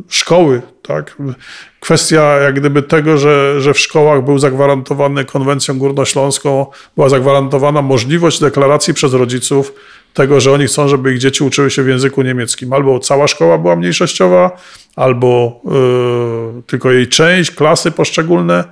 szkoły, 0.10 0.62
tak? 0.82 1.18
Kwestia 1.80 2.22
jak 2.22 2.60
gdyby 2.60 2.84
tego, 2.84 3.18
że, 3.18 3.62
że 3.62 3.74
w 3.74 3.80
szkołach 3.80 4.26
był 4.26 4.40
zagwarantowany 4.40 5.26
konwencją 5.26 5.78
górnośląską, 5.78 6.66
była 6.96 7.10
zagwarantowana 7.10 7.82
możliwość 7.82 8.40
deklaracji 8.40 8.94
przez 8.94 9.14
rodziców 9.14 9.74
tego, 10.14 10.40
że 10.40 10.52
oni 10.52 10.66
chcą, 10.68 10.88
żeby 10.88 11.14
ich 11.14 11.20
dzieci 11.20 11.44
uczyły 11.44 11.72
się 11.72 11.84
w 11.84 11.88
języku 11.88 12.22
niemieckim. 12.22 12.74
Albo 12.74 13.00
cała 13.00 13.28
szkoła 13.28 13.58
była 13.58 13.76
mniejszościowa, 13.76 14.52
albo 14.96 15.62
yy, 16.56 16.62
tylko 16.68 16.92
jej 16.92 17.08
część, 17.08 17.52
klasy 17.52 17.92
poszczególne. 17.92 18.64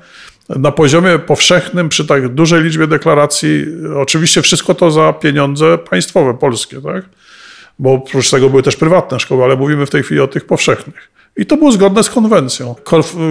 Na 0.50 0.72
poziomie 0.72 1.20
powszechnym, 1.20 1.90
przy 1.90 2.06
tak 2.06 2.28
dużej 2.28 2.64
liczbie 2.64 2.88
deklaracji, 2.88 3.66
oczywiście 3.96 4.42
wszystko 4.42 4.76
to 4.76 4.92
za 4.92 5.14
pieniądze 5.14 5.78
państwowe, 5.78 6.34
polskie, 6.34 6.82
tak? 6.82 7.06
Bo 7.80 7.94
oprócz 7.94 8.30
tego 8.30 8.50
były 8.50 8.64
też 8.64 8.76
prywatne 8.76 9.20
szkoły, 9.20 9.44
ale 9.44 9.56
mówimy 9.56 9.86
w 9.86 9.90
tej 9.90 10.04
chwili 10.04 10.22
o 10.22 10.28
tych 10.28 10.46
powszechnych. 10.46 11.12
I 11.38 11.46
to 11.46 11.58
było 11.58 11.72
zgodne 11.72 12.04
z 12.04 12.10
konwencją. 12.10 12.76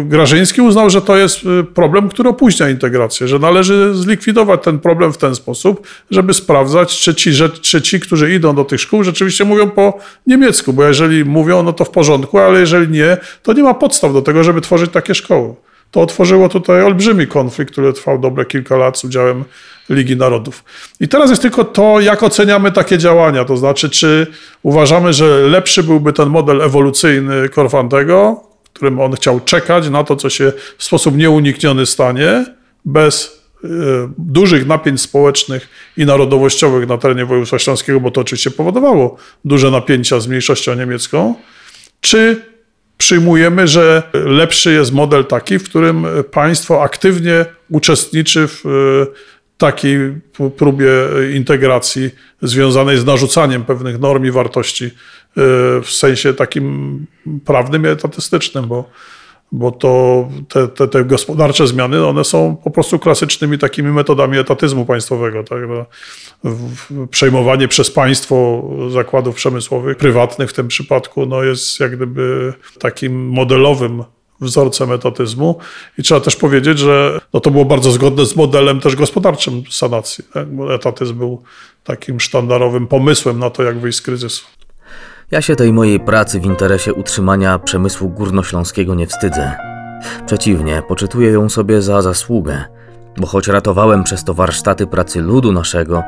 Grażyński 0.04 0.60
uznał, 0.60 0.90
że 0.90 1.02
to 1.02 1.16
jest 1.16 1.40
y, 1.44 1.64
problem, 1.64 2.08
który 2.08 2.28
opóźnia 2.28 2.68
integrację, 2.68 3.28
że 3.28 3.38
należy 3.38 3.94
zlikwidować 3.94 4.62
ten 4.62 4.78
problem 4.78 5.12
w 5.12 5.18
ten 5.18 5.34
sposób, 5.34 5.86
żeby 6.10 6.34
sprawdzać, 6.34 6.98
czy 6.98 7.14
ci, 7.14 7.30
czy 7.60 7.82
ci, 7.82 8.00
którzy 8.00 8.34
idą 8.34 8.54
do 8.54 8.64
tych 8.64 8.80
szkół, 8.80 9.04
rzeczywiście 9.04 9.44
mówią 9.44 9.70
po 9.70 9.98
niemiecku, 10.26 10.72
bo 10.72 10.84
jeżeli 10.84 11.24
mówią, 11.24 11.62
no 11.62 11.72
to 11.72 11.84
w 11.84 11.90
porządku, 11.90 12.38
ale 12.38 12.60
jeżeli 12.60 12.88
nie, 12.88 13.16
to 13.42 13.52
nie 13.52 13.62
ma 13.62 13.74
podstaw 13.74 14.12
do 14.12 14.22
tego, 14.22 14.44
żeby 14.44 14.60
tworzyć 14.60 14.90
takie 14.92 15.14
szkoły. 15.14 15.54
To 15.90 16.00
otworzyło 16.00 16.48
tutaj 16.48 16.82
olbrzymi 16.82 17.26
konflikt, 17.26 17.72
który 17.72 17.92
trwał 17.92 18.18
dobre 18.18 18.44
kilka 18.44 18.76
lat 18.76 18.98
z 18.98 19.04
udziałem 19.04 19.44
Ligi 19.90 20.16
Narodów. 20.16 20.64
I 21.00 21.08
teraz 21.08 21.30
jest 21.30 21.42
tylko 21.42 21.64
to, 21.64 22.00
jak 22.00 22.22
oceniamy 22.22 22.72
takie 22.72 22.98
działania. 22.98 23.44
To 23.44 23.56
znaczy, 23.56 23.90
czy 23.90 24.26
uważamy, 24.62 25.12
że 25.12 25.24
lepszy 25.48 25.82
byłby 25.82 26.12
ten 26.12 26.28
model 26.28 26.62
ewolucyjny 26.62 27.48
Korfantego, 27.48 28.48
którym 28.72 29.00
on 29.00 29.12
chciał 29.12 29.40
czekać 29.40 29.88
na 29.88 30.04
to, 30.04 30.16
co 30.16 30.30
się 30.30 30.52
w 30.78 30.84
sposób 30.84 31.16
nieunikniony 31.16 31.86
stanie, 31.86 32.44
bez 32.84 33.42
y, 33.64 33.68
dużych 34.18 34.66
napięć 34.66 35.00
społecznych 35.00 35.68
i 35.96 36.06
narodowościowych 36.06 36.88
na 36.88 36.98
terenie 36.98 37.24
województwa 37.24 37.58
śląskiego, 37.58 38.00
bo 38.00 38.10
to 38.10 38.20
oczywiście 38.20 38.50
powodowało 38.50 39.16
duże 39.44 39.70
napięcia 39.70 40.20
z 40.20 40.28
mniejszością 40.28 40.74
niemiecką, 40.74 41.34
czy 42.00 42.42
przyjmujemy, 42.98 43.68
że 43.68 44.02
lepszy 44.12 44.72
jest 44.72 44.92
model 44.92 45.24
taki, 45.24 45.58
w 45.58 45.64
którym 45.64 46.06
państwo 46.30 46.82
aktywnie 46.82 47.44
uczestniczy 47.70 48.48
w 48.48 48.64
takiej 49.58 49.98
próbie 50.56 50.90
integracji 51.34 52.10
związanej 52.42 52.98
z 52.98 53.04
narzucaniem 53.04 53.64
pewnych 53.64 53.98
norm 53.98 54.26
i 54.26 54.30
wartości 54.30 54.84
e, 54.84 54.90
w 55.82 55.90
sensie 55.90 56.34
takim 56.34 57.06
prawnym 57.44 57.84
i 57.84 57.88
etatystycznym, 57.88 58.66
bo, 58.66 58.90
bo 59.52 59.70
to 59.70 60.28
te, 60.48 60.68
te, 60.68 60.88
te 60.88 61.04
gospodarcze 61.04 61.66
zmiany, 61.66 62.06
one 62.06 62.24
są 62.24 62.56
po 62.64 62.70
prostu 62.70 62.98
klasycznymi 62.98 63.58
takimi 63.58 63.90
metodami 63.90 64.38
etatyzmu 64.38 64.84
państwowego. 64.86 65.44
Tak? 65.44 65.58
No, 65.68 65.86
przejmowanie 67.10 67.68
przez 67.68 67.90
państwo 67.90 68.62
zakładów 68.90 69.34
przemysłowych, 69.34 69.96
prywatnych 69.96 70.50
w 70.50 70.52
tym 70.52 70.68
przypadku, 70.68 71.26
no 71.26 71.42
jest 71.42 71.80
jak 71.80 71.96
gdyby 71.96 72.52
takim 72.78 73.28
modelowym 73.28 74.04
wzorcem 74.40 74.92
etatyzmu. 74.92 75.58
I 75.98 76.02
trzeba 76.02 76.20
też 76.20 76.36
powiedzieć, 76.36 76.78
że 76.78 77.20
no 77.32 77.40
to 77.40 77.50
było 77.50 77.64
bardzo 77.64 77.90
zgodne 77.90 78.26
z 78.26 78.36
modelem 78.36 78.80
też 78.80 78.96
gospodarczym 78.96 79.62
sanacji, 79.70 80.24
tak? 80.32 80.48
bo 80.48 80.74
etatyzm 80.74 81.18
był 81.18 81.42
takim 81.84 82.20
sztandarowym 82.20 82.86
pomysłem 82.86 83.38
na 83.38 83.50
to, 83.50 83.62
jak 83.62 83.78
wyjść 83.78 83.98
z 83.98 84.02
kryzysu. 84.02 84.46
Ja 85.30 85.42
się 85.42 85.56
tej 85.56 85.72
mojej 85.72 86.00
pracy 86.00 86.40
w 86.40 86.44
interesie 86.44 86.94
utrzymania 86.94 87.58
przemysłu 87.58 88.08
górnośląskiego 88.08 88.94
nie 88.94 89.06
wstydzę. 89.06 89.52
Przeciwnie, 90.26 90.82
poczytuję 90.88 91.30
ją 91.30 91.48
sobie 91.48 91.82
za 91.82 92.02
zasługę, 92.02 92.64
bo 93.16 93.26
choć 93.26 93.48
ratowałem 93.48 94.04
przez 94.04 94.24
to 94.24 94.34
warsztaty 94.34 94.86
pracy 94.86 95.20
ludu 95.20 95.52
naszego 95.52 96.02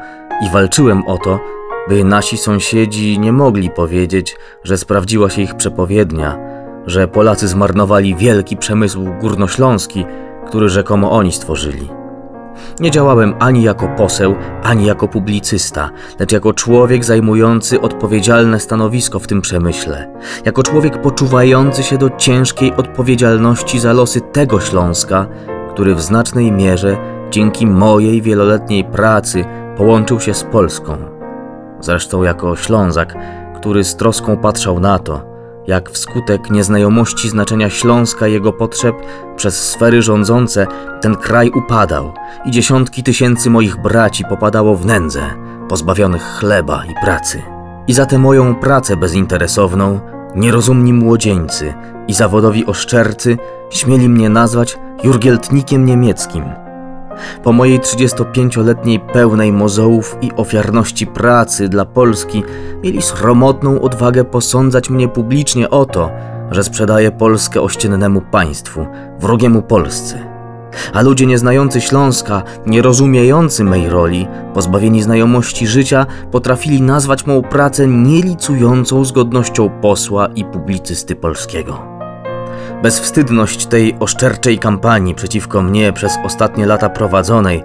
i 0.47 0.51
walczyłem 0.51 1.07
o 1.07 1.19
to, 1.19 1.41
by 1.89 2.05
nasi 2.05 2.39
sąsiedzi 2.39 3.19
nie 3.19 3.33
mogli 3.33 3.71
powiedzieć, 3.71 4.37
że 4.65 4.79
sprawdziła 4.79 5.31
się 5.31 5.43
ich 5.43 5.55
przepowiednia, 5.55 6.39
że 6.87 7.09
Polacy 7.09 7.49
zmarnowali 7.49 8.17
wielki 8.17 8.57
przemysł 8.57 9.07
górnośląski, 9.21 10.05
który 10.47 10.69
rzekomo 10.69 11.11
oni 11.11 11.33
stworzyli. 11.33 12.00
Nie 12.81 12.91
działałem 12.91 13.35
ani 13.39 13.63
jako 13.63 13.89
poseł, 13.89 14.35
ani 14.63 14.87
jako 14.87 15.09
publicysta, 15.09 15.91
lecz 16.19 16.33
jako 16.33 16.53
człowiek 16.53 17.05
zajmujący 17.05 17.81
odpowiedzialne 17.81 18.61
stanowisko 18.61 19.19
w 19.19 19.27
tym 19.27 19.41
przemyśle, 19.41 20.15
jako 20.45 20.63
człowiek 20.63 21.03
poczuwający 21.03 21.83
się 21.83 21.99
do 21.99 22.11
ciężkiej 22.11 22.73
odpowiedzialności 22.77 23.81
za 23.81 23.93
losy 23.93 24.21
tego 24.21 24.61
Śląska, 24.61 25.27
który 25.73 25.95
w 25.95 26.01
znacznej 26.01 26.53
mierze 26.53 26.97
dzięki 27.31 27.67
mojej 27.67 28.23
wieloletniej 28.23 28.85
pracy 28.85 29.45
połączył 29.77 30.21
się 30.21 30.35
z 30.35 30.45
Polską. 30.45 30.97
Zresztą 31.81 32.23
jako 32.23 32.57
Ślązak, 32.57 33.17
który 33.57 33.85
z 33.85 33.97
troską 33.97 34.37
patrzał 34.37 34.81
na 34.81 34.99
to, 34.99 35.30
jak 35.71 35.91
wskutek 35.91 36.51
nieznajomości 36.51 37.29
znaczenia 37.29 37.71
Śląska 37.71 38.29
i 38.29 38.33
jego 38.33 38.53
potrzeb 38.53 38.97
przez 39.37 39.69
sfery 39.69 40.03
rządzące 40.03 40.67
ten 41.01 41.17
kraj 41.17 41.51
upadał 41.51 42.13
i 42.45 42.51
dziesiątki 42.51 43.03
tysięcy 43.03 43.51
moich 43.51 43.77
braci 43.77 44.25
popadało 44.25 44.77
w 44.77 44.87
nędzę, 44.87 45.21
pozbawionych 45.69 46.23
chleba 46.23 46.85
i 46.85 46.95
pracy. 47.05 47.43
I 47.87 47.93
za 47.93 48.07
tę 48.07 48.19
moją 48.19 48.55
pracę 48.55 48.97
bezinteresowną 48.97 50.01
nierozumni 50.35 50.93
młodzieńcy 50.93 51.75
i 52.09 52.15
zawodowi 52.15 52.67
oszczercy 52.67 53.39
śmieli 53.71 54.09
mnie 54.09 54.29
nazwać 54.29 54.79
jurgieltnikiem 55.05 55.85
niemieckim– 55.85 56.45
po 57.43 57.53
mojej 57.53 57.81
35-letniej 57.81 59.01
pełnej 59.01 59.53
mozołów 59.53 60.17
i 60.21 60.33
ofiarności 60.37 61.07
pracy 61.07 61.69
dla 61.69 61.85
Polski 61.85 62.43
mieli 62.83 63.03
sromotną 63.03 63.81
odwagę 63.81 64.25
posądzać 64.25 64.91
mnie 64.91 65.09
publicznie 65.09 65.71
o 65.71 65.85
to, 65.85 66.11
że 66.51 66.65
sprzedaję 66.65 67.11
Polskę 67.11 67.61
ościennemu 67.61 68.21
państwu, 68.21 68.87
wrogiemu 69.21 69.63
Polsce. 69.63 70.31
A 70.93 71.03
ludzie 71.03 71.27
nieznający 71.27 71.81
Śląska, 71.81 72.43
nie 72.67 72.83
rozumiejący 72.83 73.65
mej 73.65 73.89
roli, 73.89 74.27
pozbawieni 74.55 75.03
znajomości 75.03 75.67
życia, 75.67 76.07
potrafili 76.31 76.83
nazwać 76.83 77.27
mą 77.27 77.43
pracę 77.43 77.87
nielicującą 77.87 79.05
z 79.05 79.13
godnością 79.13 79.71
posła 79.71 80.27
i 80.27 80.45
publicysty 80.45 81.17
polskiego. 81.17 81.90
Bezwstydność 82.83 83.67
tej 83.67 83.95
oszczerczej 84.01 84.59
kampanii 84.59 85.15
przeciwko 85.15 85.63
mnie 85.63 85.93
przez 85.93 86.13
ostatnie 86.25 86.67
lata 86.67 86.91
prowadzonej, 86.91 87.63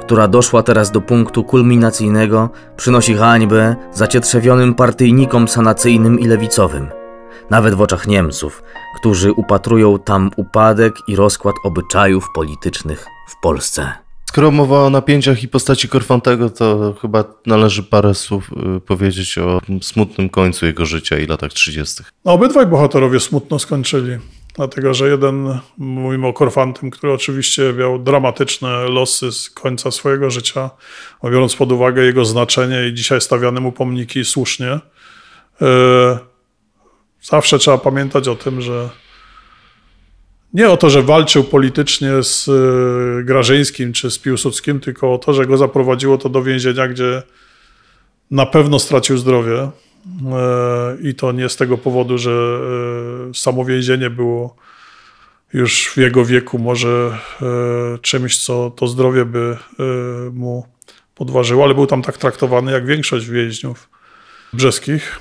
która 0.00 0.28
doszła 0.28 0.62
teraz 0.62 0.90
do 0.90 1.00
punktu 1.00 1.44
kulminacyjnego, 1.44 2.50
przynosi 2.76 3.14
hańbę 3.14 3.76
zacietrzewionym 3.92 4.74
partyjnikom 4.74 5.48
sanacyjnym 5.48 6.20
i 6.20 6.26
lewicowym, 6.26 6.88
nawet 7.50 7.74
w 7.74 7.80
oczach 7.80 8.06
Niemców, 8.06 8.62
którzy 8.96 9.32
upatrują 9.32 9.98
tam 9.98 10.30
upadek 10.36 10.94
i 11.08 11.16
rozkład 11.16 11.54
obyczajów 11.64 12.28
politycznych 12.34 13.06
w 13.28 13.40
Polsce. 13.40 13.92
Skoro 14.28 14.50
mowa 14.50 14.82
o 14.82 14.90
napięciach 14.90 15.42
i 15.42 15.48
postaci 15.48 15.88
Korfantego, 15.88 16.50
to 16.50 16.94
chyba 17.02 17.24
należy 17.46 17.82
parę 17.82 18.14
słów 18.14 18.50
y, 18.76 18.80
powiedzieć 18.80 19.38
o 19.38 19.60
smutnym 19.82 20.28
końcu 20.28 20.66
jego 20.66 20.86
życia 20.86 21.18
i 21.18 21.26
latach 21.26 21.52
30. 21.52 22.02
No, 22.24 22.32
obydwaj 22.32 22.66
bohaterowie 22.66 23.20
smutno 23.20 23.58
skończyli. 23.58 24.18
Dlatego, 24.56 24.94
że 24.94 25.08
jeden, 25.08 25.58
mówimy 25.78 26.26
o 26.26 26.32
Korfantym, 26.32 26.90
który 26.90 27.12
oczywiście 27.12 27.72
miał 27.72 27.98
dramatyczne 27.98 28.88
losy 28.88 29.32
z 29.32 29.50
końca 29.50 29.90
swojego 29.90 30.30
życia, 30.30 30.70
biorąc 31.24 31.56
pod 31.56 31.72
uwagę 31.72 32.04
jego 32.04 32.24
znaczenie 32.24 32.88
i 32.88 32.94
dzisiaj 32.94 33.20
stawiane 33.20 33.60
mu 33.60 33.72
pomniki 33.72 34.24
słusznie, 34.24 34.78
e, 35.62 36.18
zawsze 37.22 37.58
trzeba 37.58 37.78
pamiętać 37.78 38.28
o 38.28 38.36
tym, 38.36 38.60
że 38.60 38.88
nie 40.54 40.70
o 40.70 40.76
to, 40.76 40.90
że 40.90 41.02
walczył 41.02 41.44
politycznie 41.44 42.22
z 42.22 42.48
e, 42.48 43.24
Grażyńskim 43.24 43.92
czy 43.92 44.10
z 44.10 44.18
Piłsudskim, 44.18 44.80
tylko 44.80 45.14
o 45.14 45.18
to, 45.18 45.32
że 45.32 45.46
go 45.46 45.56
zaprowadziło 45.56 46.18
to 46.18 46.28
do 46.28 46.42
więzienia, 46.42 46.88
gdzie 46.88 47.22
na 48.30 48.46
pewno 48.46 48.78
stracił 48.78 49.18
zdrowie 49.18 49.70
i 51.02 51.14
to 51.14 51.32
nie 51.32 51.48
z 51.48 51.56
tego 51.56 51.78
powodu, 51.78 52.18
że 52.18 52.60
e, 53.30 53.34
samo 53.34 53.64
więzienie 53.64 54.10
było 54.10 54.56
już 55.52 55.88
w 55.88 55.96
jego 55.96 56.24
wieku 56.24 56.58
może 56.58 57.18
e, 57.42 57.98
czymś, 57.98 58.44
co 58.44 58.70
to 58.70 58.86
zdrowie 58.86 59.24
by 59.24 59.56
e, 59.78 59.84
mu 60.30 60.66
podważyło, 61.14 61.64
ale 61.64 61.74
był 61.74 61.86
tam 61.86 62.02
tak 62.02 62.18
traktowany 62.18 62.72
jak 62.72 62.86
większość 62.86 63.26
więźniów 63.26 63.88
brzeskich, 64.52 65.20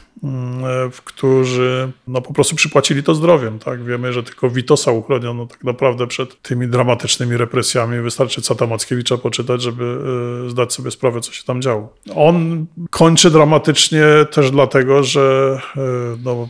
którzy 1.05 1.91
no, 2.07 2.21
po 2.21 2.33
prostu 2.33 2.55
przypłacili 2.55 3.03
to 3.03 3.15
zdrowiem. 3.15 3.59
Tak? 3.59 3.83
Wiemy, 3.83 4.13
że 4.13 4.23
tylko 4.23 4.49
Witosa 4.49 4.91
uchroniono 4.91 5.45
tak 5.45 5.63
naprawdę 5.63 6.07
przed 6.07 6.41
tymi 6.41 6.67
dramatycznymi 6.67 7.37
represjami. 7.37 8.01
Wystarczy 8.01 8.41
Cata 8.41 8.67
Mackiewicza 8.67 9.17
poczytać, 9.17 9.61
żeby 9.61 9.97
e, 10.45 10.49
zdać 10.49 10.73
sobie 10.73 10.91
sprawę, 10.91 11.21
co 11.21 11.31
się 11.31 11.43
tam 11.43 11.61
działo. 11.61 11.93
On 12.15 12.65
kończy 12.89 13.31
dramatycznie 13.31 14.03
też 14.31 14.51
dlatego, 14.51 15.03
że 15.03 15.57
e, 15.77 15.81
no, 16.23 16.49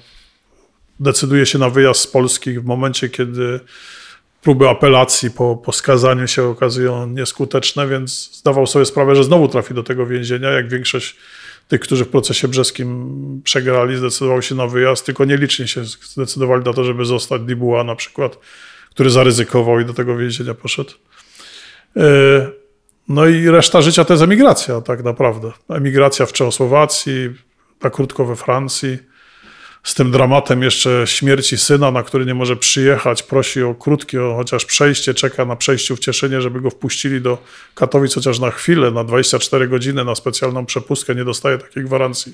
decyduje 0.99 1.45
się 1.45 1.59
na 1.59 1.69
wyjazd 1.69 2.01
z 2.01 2.07
Polski 2.07 2.59
w 2.59 2.65
momencie, 2.65 3.09
kiedy 3.09 3.59
próby 4.41 4.69
apelacji 4.69 5.31
po, 5.31 5.55
po 5.55 5.71
skazaniu 5.71 6.27
się 6.27 6.43
okazują 6.43 7.07
nieskuteczne, 7.07 7.87
więc 7.87 8.37
zdawał 8.37 8.67
sobie 8.67 8.85
sprawę, 8.85 9.15
że 9.15 9.23
znowu 9.23 9.47
trafi 9.47 9.73
do 9.73 9.83
tego 9.83 10.05
więzienia, 10.05 10.49
jak 10.49 10.69
większość 10.69 11.15
tych, 11.67 11.81
którzy 11.81 12.05
w 12.05 12.09
procesie 12.09 12.47
brzeskim 12.47 13.41
przegrali, 13.43 13.97
zdecydował 13.97 14.41
się 14.41 14.55
na 14.55 14.67
wyjazd, 14.67 15.05
tylko 15.05 15.25
nieliczni 15.25 15.67
się 15.67 15.83
zdecydowali 15.85 16.63
na 16.63 16.73
to, 16.73 16.83
żeby 16.83 17.05
zostać. 17.05 17.41
Dibuła 17.41 17.83
na 17.83 17.95
przykład, 17.95 18.37
który 18.89 19.09
zaryzykował 19.09 19.79
i 19.79 19.85
do 19.85 19.93
tego 19.93 20.17
więzienia 20.17 20.53
poszedł. 20.53 20.91
E, 21.97 22.01
no 23.09 23.27
i 23.27 23.49
reszta 23.49 23.81
życia 23.81 24.05
to 24.05 24.13
jest 24.13 24.23
emigracja, 24.23 24.81
tak 24.81 25.03
naprawdę. 25.03 25.51
Emigracja 25.69 26.25
w 26.25 26.33
Czechosłowacji, 26.33 27.29
na 27.83 27.89
krótko 27.89 28.25
we 28.25 28.35
Francji 28.35 28.97
z 29.85 29.93
tym 29.93 30.11
dramatem 30.11 30.63
jeszcze 30.63 31.03
śmierci 31.05 31.57
syna, 31.57 31.91
na 31.91 32.03
który 32.03 32.25
nie 32.25 32.33
może 32.33 32.55
przyjechać, 32.55 33.23
prosi 33.23 33.63
o 33.63 33.75
krótkie 33.75 34.19
chociaż 34.35 34.65
przejście, 34.65 35.13
czeka 35.13 35.45
na 35.45 35.55
przejściu 35.55 35.95
w 35.95 35.99
Cieszynie, 35.99 36.41
żeby 36.41 36.61
go 36.61 36.69
wpuścili 36.69 37.21
do 37.21 37.37
Katowic 37.75 38.13
chociaż 38.15 38.39
na 38.39 38.51
chwilę, 38.51 38.91
na 38.91 39.03
24 39.03 39.67
godziny, 39.67 40.05
na 40.05 40.15
specjalną 40.15 40.65
przepustkę, 40.65 41.15
nie 41.15 41.25
dostaje 41.25 41.57
takiej 41.57 41.83
gwarancji. 41.83 42.33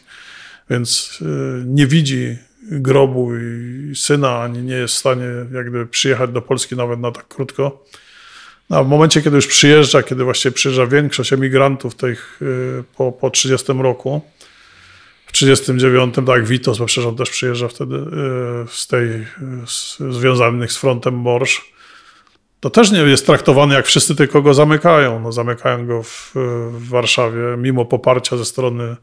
Więc 0.70 1.20
y, 1.22 1.26
nie 1.66 1.88
widzi 1.88 2.38
grobu 2.62 3.32
i 3.36 3.96
syna, 3.96 4.40
ani 4.40 4.64
nie 4.64 4.76
jest 4.76 4.94
w 4.94 4.98
stanie 4.98 5.26
jakby 5.54 5.88
przyjechać 5.88 6.32
do 6.32 6.42
Polski 6.42 6.76
nawet 6.76 7.00
na 7.00 7.12
tak 7.12 7.28
krótko. 7.28 7.86
No, 8.70 8.84
w 8.84 8.88
momencie, 8.88 9.22
kiedy 9.22 9.36
już 9.36 9.48
przyjeżdża, 9.48 10.04
kiedy 10.04 10.24
właściwie 10.24 10.52
przyjeżdża 10.52 10.88
większość 10.88 11.34
emigrantów 11.34 11.96
tych 11.96 12.40
y, 12.42 12.84
po, 12.98 13.12
po 13.12 13.30
30 13.30 13.74
roku, 13.74 14.22
w 15.32 15.40
1939, 15.40 16.28
tak, 16.28 16.48
Witos, 16.48 16.78
bo 16.78 16.86
przecież 16.86 17.06
on 17.06 17.16
też 17.16 17.30
przyjeżdża 17.30 17.68
wtedy 17.68 17.96
y, 17.96 18.02
z 18.68 18.88
tej, 18.88 19.10
z, 19.66 19.98
związanych 19.98 20.72
z 20.72 20.78
frontem 20.78 21.14
Morsz. 21.14 21.72
To 22.60 22.70
też 22.70 22.92
nie 22.92 23.00
jest 23.00 23.26
traktowany 23.26 23.76
jak 23.76 23.86
wszyscy, 23.86 24.16
tylko 24.16 24.42
go 24.42 24.54
zamykają. 24.54 25.20
No, 25.20 25.32
zamykają 25.32 25.88
go 25.88 26.04
w, 26.04 26.32
w 26.72 26.90
Warszawie, 26.90 27.42
mimo 27.58 27.86
poparcia 27.86 28.38
ze 28.38 28.46
strony 28.46 28.96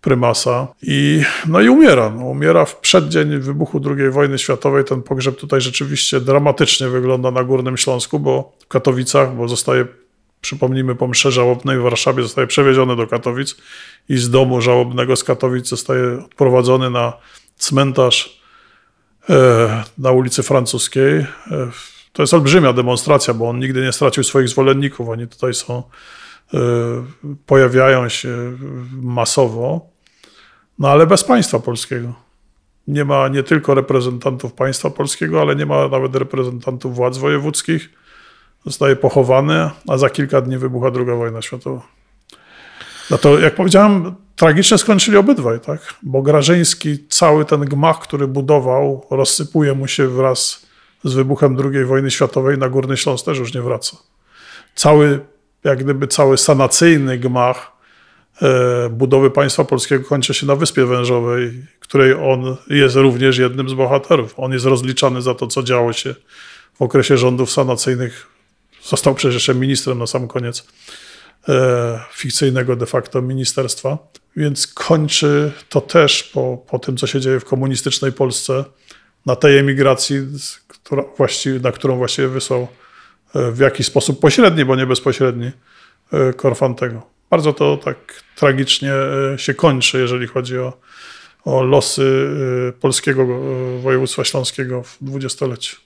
prymasa. 0.00 0.68
I, 0.82 1.22
no 1.46 1.60
i 1.60 1.68
umiera. 1.68 2.10
No, 2.10 2.24
umiera 2.24 2.64
w 2.64 2.76
przeddzień 2.76 3.38
wybuchu 3.38 3.80
II 3.98 4.10
wojny 4.10 4.38
światowej. 4.38 4.84
Ten 4.84 5.02
pogrzeb 5.02 5.36
tutaj 5.36 5.60
rzeczywiście 5.60 6.20
dramatycznie 6.20 6.88
wygląda 6.88 7.30
na 7.30 7.44
Górnym 7.44 7.76
Śląsku, 7.76 8.18
bo 8.18 8.52
w 8.60 8.68
Katowicach, 8.68 9.36
bo 9.36 9.48
zostaje 9.48 9.86
przypomnijmy, 10.42 10.94
po 10.94 11.08
mszy 11.08 11.30
żałobnej 11.30 11.78
w 11.78 11.82
Warszawie 11.82 12.22
zostaje 12.22 12.46
przewieziony 12.46 12.96
do 12.96 13.06
Katowic 13.06 13.56
i 14.08 14.16
z 14.16 14.30
domu 14.30 14.60
żałobnego 14.60 15.16
z 15.16 15.24
Katowic 15.24 15.68
zostaje 15.68 16.24
odprowadzony 16.24 16.90
na 16.90 17.12
cmentarz 17.56 18.42
e, 19.30 19.84
na 19.98 20.10
ulicy 20.10 20.42
Francuskiej. 20.42 21.18
E, 21.18 21.26
to 22.12 22.22
jest 22.22 22.34
olbrzymia 22.34 22.72
demonstracja, 22.72 23.34
bo 23.34 23.48
on 23.48 23.58
nigdy 23.58 23.82
nie 23.82 23.92
stracił 23.92 24.24
swoich 24.24 24.48
zwolenników. 24.48 25.08
Oni 25.08 25.28
tutaj 25.28 25.54
są, 25.54 25.82
e, 26.54 26.58
pojawiają 27.46 28.08
się 28.08 28.58
masowo, 28.92 29.86
no 30.78 30.88
ale 30.88 31.06
bez 31.06 31.24
państwa 31.24 31.58
polskiego. 31.58 32.14
Nie 32.88 33.04
ma 33.04 33.28
nie 33.28 33.42
tylko 33.42 33.74
reprezentantów 33.74 34.52
państwa 34.52 34.90
polskiego, 34.90 35.40
ale 35.40 35.56
nie 35.56 35.66
ma 35.66 35.88
nawet 35.88 36.16
reprezentantów 36.16 36.94
władz 36.94 37.18
wojewódzkich 37.18 38.01
zostaje 38.66 38.96
pochowany, 38.96 39.70
a 39.88 39.98
za 39.98 40.10
kilka 40.10 40.40
dni 40.40 40.58
wybucha 40.58 40.90
II 40.96 41.18
wojna 41.18 41.42
światowa. 41.42 41.82
No 43.10 43.18
to, 43.18 43.38
jak 43.38 43.54
powiedziałem, 43.54 44.14
tragicznie 44.36 44.78
skończyli 44.78 45.16
obydwaj, 45.16 45.60
tak? 45.60 45.94
Bo 46.02 46.22
Grażyński 46.22 47.08
cały 47.08 47.44
ten 47.44 47.60
gmach, 47.60 47.98
który 47.98 48.26
budował, 48.26 49.06
rozsypuje 49.10 49.74
mu 49.74 49.86
się 49.86 50.08
wraz 50.08 50.66
z 51.04 51.14
wybuchem 51.14 51.56
II 51.74 51.84
wojny 51.84 52.10
światowej 52.10 52.58
na 52.58 52.68
Górny 52.68 52.96
Śląsk 52.96 53.24
też 53.24 53.38
już 53.38 53.54
nie 53.54 53.62
wraca. 53.62 53.96
Cały, 54.74 55.20
jak 55.64 55.84
gdyby 55.84 56.06
cały 56.06 56.38
sanacyjny 56.38 57.18
gmach 57.18 57.72
e, 58.42 58.88
budowy 58.90 59.30
państwa 59.30 59.64
polskiego 59.64 60.04
kończy 60.04 60.34
się 60.34 60.46
na 60.46 60.56
Wyspie 60.56 60.86
Wężowej, 60.86 61.52
której 61.80 62.14
on 62.14 62.56
jest 62.70 62.96
również 62.96 63.38
jednym 63.38 63.68
z 63.68 63.74
bohaterów. 63.74 64.34
On 64.36 64.52
jest 64.52 64.64
rozliczany 64.64 65.22
za 65.22 65.34
to, 65.34 65.46
co 65.46 65.62
działo 65.62 65.92
się 65.92 66.14
w 66.74 66.82
okresie 66.82 67.18
rządów 67.18 67.50
sanacyjnych 67.50 68.26
Został 68.84 69.14
przecież 69.14 69.34
jeszcze 69.34 69.54
ministrem 69.54 69.98
na 69.98 70.06
sam 70.06 70.28
koniec 70.28 70.66
e, 71.48 72.00
fikcyjnego 72.12 72.76
de 72.76 72.86
facto 72.86 73.22
ministerstwa. 73.22 73.98
Więc 74.36 74.66
kończy 74.66 75.52
to 75.68 75.80
też 75.80 76.22
po, 76.22 76.64
po 76.70 76.78
tym, 76.78 76.96
co 76.96 77.06
się 77.06 77.20
dzieje 77.20 77.40
w 77.40 77.44
komunistycznej 77.44 78.12
Polsce, 78.12 78.64
na 79.26 79.36
tej 79.36 79.58
emigracji, 79.58 80.20
która 80.68 81.02
właściwie, 81.16 81.60
na 81.60 81.72
którą 81.72 81.96
właściwie 81.96 82.28
wysłał 82.28 82.68
e, 83.34 83.52
w 83.52 83.58
jakiś 83.58 83.86
sposób 83.86 84.20
pośredni, 84.20 84.64
bo 84.64 84.76
nie 84.76 84.86
bezpośredni, 84.86 85.50
e, 86.12 86.32
Korfantego. 86.32 87.02
Bardzo 87.30 87.52
to 87.52 87.76
tak 87.76 88.22
tragicznie 88.36 88.92
się 89.36 89.54
kończy, 89.54 90.00
jeżeli 90.00 90.26
chodzi 90.26 90.58
o, 90.58 90.72
o 91.44 91.62
losy 91.62 92.30
polskiego 92.80 93.26
województwa 93.80 94.24
śląskiego 94.24 94.82
w 94.82 94.96
dwudziestoleciu. 95.00 95.76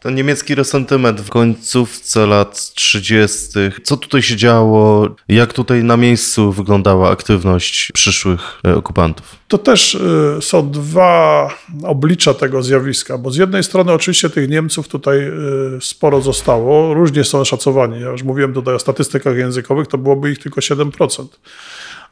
Ten 0.00 0.14
niemiecki 0.14 0.54
resentyment 0.54 1.20
w 1.20 1.30
końcówce 1.30 2.26
lat 2.26 2.74
30. 2.74 3.48
Co 3.82 3.96
tutaj 3.96 4.22
się 4.22 4.36
działo? 4.36 5.08
Jak 5.28 5.52
tutaj 5.52 5.84
na 5.84 5.96
miejscu 5.96 6.52
wyglądała 6.52 7.10
aktywność 7.10 7.92
przyszłych 7.92 8.40
e, 8.66 8.74
okupantów? 8.74 9.36
To 9.48 9.58
też 9.58 9.94
y, 9.94 10.38
są 10.40 10.70
dwa 10.70 11.48
oblicza 11.82 12.34
tego 12.34 12.62
zjawiska, 12.62 13.18
bo 13.18 13.30
z 13.30 13.36
jednej 13.36 13.64
strony 13.64 13.92
oczywiście 13.92 14.30
tych 14.30 14.48
Niemców 14.48 14.88
tutaj 14.88 15.18
y, 15.18 15.32
sporo 15.80 16.20
zostało, 16.20 16.94
różnie 16.94 17.24
są 17.24 17.44
szacowani. 17.44 18.00
Ja 18.00 18.08
już 18.08 18.22
mówiłem 18.22 18.54
tutaj 18.54 18.74
o 18.74 18.78
statystykach 18.78 19.36
językowych, 19.36 19.86
to 19.86 19.98
byłoby 19.98 20.30
ich 20.30 20.38
tylko 20.38 20.60
7%. 20.60 21.26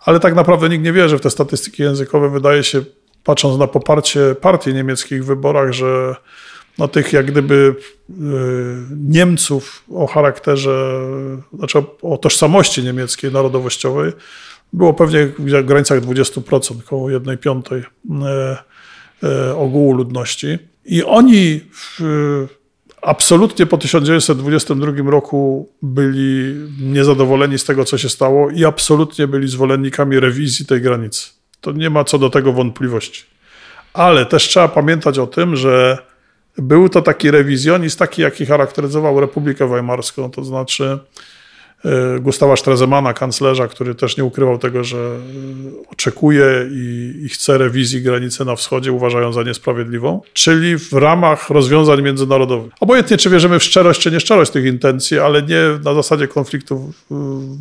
Ale 0.04 0.20
tak 0.20 0.34
naprawdę 0.34 0.68
nikt 0.68 0.84
nie 0.84 0.92
wierzy 0.92 1.18
w 1.18 1.20
te 1.20 1.30
statystyki 1.30 1.82
językowe. 1.82 2.30
Wydaje 2.30 2.64
się, 2.64 2.82
patrząc 3.24 3.58
na 3.58 3.66
poparcie 3.66 4.34
partii 4.40 4.74
niemieckich 4.74 5.24
w 5.24 5.26
wyborach, 5.26 5.72
że 5.72 6.16
no, 6.78 6.88
tych 6.88 7.12
jak 7.12 7.26
gdyby 7.26 7.74
y, 8.10 8.14
Niemców 8.96 9.84
o 9.90 10.06
charakterze, 10.06 11.00
znaczy 11.58 11.78
o 12.02 12.18
tożsamości 12.18 12.82
niemieckiej, 12.82 13.32
narodowościowej, 13.32 14.12
było 14.72 14.94
pewnie 14.94 15.26
w 15.26 15.64
granicach 15.64 16.00
20%, 16.00 16.78
około 16.78 17.10
1 17.10 17.38
piątej 17.38 17.78
y, 17.80 17.84
y, 19.26 19.54
ogółu 19.54 19.92
ludności. 19.92 20.58
I 20.84 21.04
oni 21.04 21.60
w, 21.72 22.00
absolutnie 23.02 23.66
po 23.66 23.78
1922 23.78 25.10
roku 25.10 25.68
byli 25.82 26.54
niezadowoleni 26.80 27.58
z 27.58 27.64
tego, 27.64 27.84
co 27.84 27.98
się 27.98 28.08
stało 28.08 28.50
i 28.50 28.64
absolutnie 28.64 29.26
byli 29.26 29.48
zwolennikami 29.48 30.20
rewizji 30.20 30.66
tej 30.66 30.80
granicy. 30.80 31.28
To 31.60 31.72
nie 31.72 31.90
ma 31.90 32.04
co 32.04 32.18
do 32.18 32.30
tego 32.30 32.52
wątpliwości. 32.52 33.22
Ale 33.92 34.26
też 34.26 34.48
trzeba 34.48 34.68
pamiętać 34.68 35.18
o 35.18 35.26
tym, 35.26 35.56
że 35.56 35.98
był 36.58 36.88
to 36.88 37.02
taki 37.02 37.30
rewizjonizm, 37.30 37.98
taki 37.98 38.22
jaki 38.22 38.46
charakteryzował 38.46 39.20
Republikę 39.20 39.68
Weimarską, 39.68 40.30
to 40.30 40.44
znaczy 40.44 40.98
e, 41.84 42.20
Gustawa 42.20 42.56
Strezemana, 42.56 43.14
kanclerza, 43.14 43.68
który 43.68 43.94
też 43.94 44.16
nie 44.16 44.24
ukrywał 44.24 44.58
tego, 44.58 44.84
że 44.84 44.98
e, 44.98 45.20
oczekuje 45.90 46.46
i, 46.70 47.12
i, 47.24 47.28
chce 47.28 47.58
rewizji 47.58 48.02
granicy 48.02 48.44
na 48.44 48.56
wschodzie, 48.56 48.92
uważają 48.92 49.32
za 49.32 49.42
niesprawiedliwą, 49.42 50.20
czyli 50.32 50.78
w 50.78 50.92
ramach 50.92 51.50
rozwiązań 51.50 52.02
międzynarodowych. 52.02 52.72
Obojętnie, 52.80 53.16
czy 53.16 53.30
wierzymy 53.30 53.58
w 53.58 53.62
szczerość, 53.62 54.00
czy 54.00 54.10
nieszczerość 54.10 54.50
tych 54.50 54.64
intencji, 54.64 55.18
ale 55.18 55.42
nie 55.42 55.60
na 55.84 55.94
zasadzie 55.94 56.28
konfliktu 56.28 56.92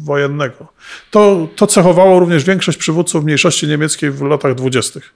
wojennego. 0.04 0.68
To, 1.12 1.48
to 1.56 1.68
cechowało 1.68 2.20
również 2.20 2.44
większość 2.44 2.78
przywódców 2.78 3.24
mniejszości 3.24 3.68
niemieckiej 3.68 4.12
w 4.12 4.22
latach 4.22 4.56
dwudziestych. 4.56 5.14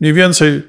Mniej 0.00 0.12
więcej 0.12 0.62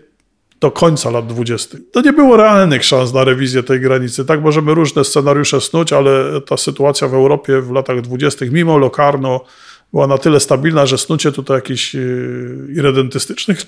do 0.61 0.71
końca 0.71 1.09
lat 1.09 1.27
20. 1.27 1.77
To 1.91 2.01
nie 2.01 2.13
było 2.13 2.37
realnych 2.37 2.85
szans 2.85 3.13
na 3.13 3.23
rewizję 3.23 3.63
tej 3.63 3.79
granicy. 3.79 4.25
Tak 4.25 4.41
możemy 4.41 4.73
różne 4.73 5.03
scenariusze 5.03 5.61
snuć, 5.61 5.93
ale 5.93 6.41
ta 6.41 6.57
sytuacja 6.57 7.07
w 7.07 7.13
Europie 7.13 7.61
w 7.61 7.71
latach 7.71 8.01
20. 8.01 8.45
mimo 8.51 8.77
Locarno 8.77 9.45
była 9.93 10.07
na 10.07 10.17
tyle 10.17 10.39
stabilna, 10.39 10.85
że 10.85 10.97
snucie 10.97 11.31
tutaj 11.31 11.57
jakichś 11.57 11.95
y, 11.95 12.67
irredentystycznych 12.75 13.61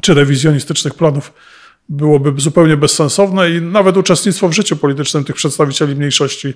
czy 0.00 0.14
rewizjonistycznych 0.14 0.94
planów 0.94 1.32
byłoby 1.88 2.40
zupełnie 2.40 2.76
bezsensowne 2.76 3.50
i 3.50 3.60
nawet 3.60 3.96
uczestnictwo 3.96 4.48
w 4.48 4.52
życiu 4.52 4.76
politycznym 4.76 5.24
tych 5.24 5.36
przedstawicieli 5.36 5.96
mniejszości 5.96 6.54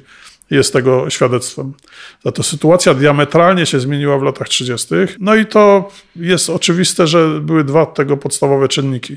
jest 0.50 0.72
tego 0.72 1.10
świadectwem. 1.10 1.72
Za 2.24 2.32
to 2.32 2.42
sytuacja 2.42 2.94
diametralnie 2.94 3.66
się 3.66 3.80
zmieniła 3.80 4.18
w 4.18 4.22
latach 4.22 4.48
30. 4.48 4.94
No 5.20 5.34
i 5.34 5.46
to 5.46 5.88
jest 6.16 6.50
oczywiste, 6.50 7.06
że 7.06 7.40
były 7.40 7.64
dwa 7.64 7.86
tego 7.86 8.16
podstawowe 8.16 8.68
czynniki. 8.68 9.16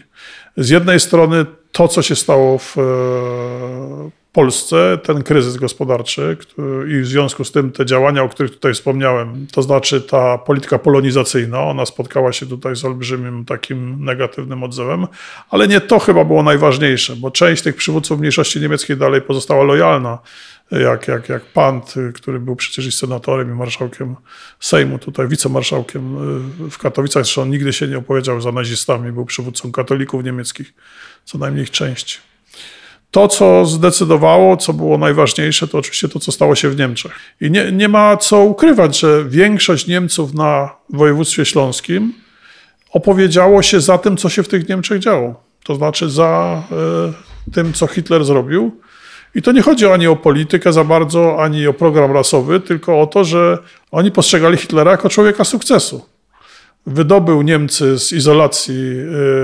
Z 0.58 0.70
jednej 0.70 1.00
strony 1.00 1.46
to, 1.72 1.88
co 1.88 2.02
się 2.02 2.16
stało 2.16 2.58
w 2.58 2.78
e, 2.78 4.10
Polsce, 4.34 4.98
ten 5.04 5.24
kryzys 5.24 5.58
gospodarczy 5.58 6.38
i 6.90 7.02
w 7.02 7.08
związku 7.08 7.44
z 7.44 7.52
tym 7.52 7.72
te 7.72 7.86
działania, 7.86 8.24
o 8.24 8.30
których 8.30 8.52
tutaj 8.52 8.74
wspomniałem, 8.74 9.48
to 9.52 9.62
znaczy 9.62 10.02
ta 10.02 10.38
polityka 10.38 10.80
polonizacyjna, 10.80 11.62
ona 11.64 11.86
spotkała 11.86 12.34
się 12.34 12.46
tutaj 12.46 12.76
z 12.76 12.86
olbrzymim 12.86 13.46
takim 13.46 14.06
negatywnym 14.06 14.64
odzewem, 14.64 15.08
ale 15.50 15.68
nie 15.68 15.82
to 15.82 16.00
chyba 16.00 16.26
było 16.26 16.44
najważniejsze, 16.44 17.16
bo 17.16 17.32
część 17.32 17.64
tych 17.64 17.76
przywódców 17.76 18.20
mniejszości 18.20 18.60
niemieckiej 18.60 18.98
dalej 18.98 19.22
pozostała 19.22 19.64
lojalna 19.64 20.18
jak, 20.72 21.08
jak, 21.08 21.30
jak 21.30 21.46
Pant, 21.46 21.94
który 22.14 22.40
był 22.40 22.56
przecież 22.56 22.86
i 22.86 22.92
senatorem, 22.92 23.52
i 23.52 23.54
marszałkiem 23.54 24.16
Sejmu, 24.60 25.00
tutaj 25.00 25.28
wicemarszałkiem 25.28 26.18
y, 26.66 26.70
w 26.70 26.78
Katowicach, 26.78 27.24
zresztą 27.24 27.46
nigdy 27.46 27.74
się 27.74 27.88
nie 27.88 27.98
opowiedział 27.98 28.42
za 28.42 28.52
nazistami, 28.52 29.12
był 29.12 29.26
przywódcą 29.26 29.72
katolików 29.72 30.24
niemieckich, 30.24 30.74
co 31.26 31.38
najmniej 31.38 31.64
ich 31.64 31.72
część. 31.72 32.22
To, 33.12 33.28
co 33.28 33.66
zdecydowało, 33.66 34.58
co 34.58 34.74
było 34.74 34.98
najważniejsze, 34.98 35.68
to 35.68 35.78
oczywiście 35.78 36.10
to, 36.10 36.20
co 36.20 36.32
stało 36.32 36.56
się 36.56 36.70
w 36.70 36.78
Niemczech. 36.78 37.20
I 37.42 37.52
nie, 37.52 37.72
nie 37.72 37.88
ma 37.88 38.18
co 38.18 38.40
ukrywać, 38.40 39.00
że 39.00 39.26
większość 39.26 39.88
Niemców 39.88 40.34
na 40.34 40.76
województwie 40.90 41.46
śląskim 41.46 42.14
opowiedziało 42.92 43.62
się 43.62 43.82
za 43.82 43.98
tym, 43.98 44.18
co 44.18 44.30
się 44.30 44.44
w 44.44 44.48
tych 44.48 44.70
Niemczech 44.70 45.00
działo. 45.00 45.44
To 45.64 45.76
znaczy 45.76 46.10
za 46.10 46.64
y, 47.50 47.52
tym, 47.52 47.74
co 47.74 47.88
Hitler 47.88 48.26
zrobił 48.26 48.82
i 49.36 49.42
to 49.42 49.52
nie 49.52 49.62
chodzi 49.62 49.86
ani 49.86 50.08
o 50.08 50.16
politykę 50.16 50.74
za 50.74 50.84
bardzo, 50.84 51.44
ani 51.44 51.68
o 51.68 51.74
program 51.74 52.12
rasowy, 52.12 52.60
tylko 52.60 53.02
o 53.02 53.08
to, 53.08 53.24
że 53.24 53.58
oni 53.92 54.12
postrzegali 54.12 54.58
Hitlera 54.58 54.92
jako 54.92 55.10
człowieka 55.10 55.44
sukcesu. 55.44 56.06
Wydobył 56.86 57.42
Niemcy 57.42 58.00
z 58.00 58.14
izolacji, 58.14 58.76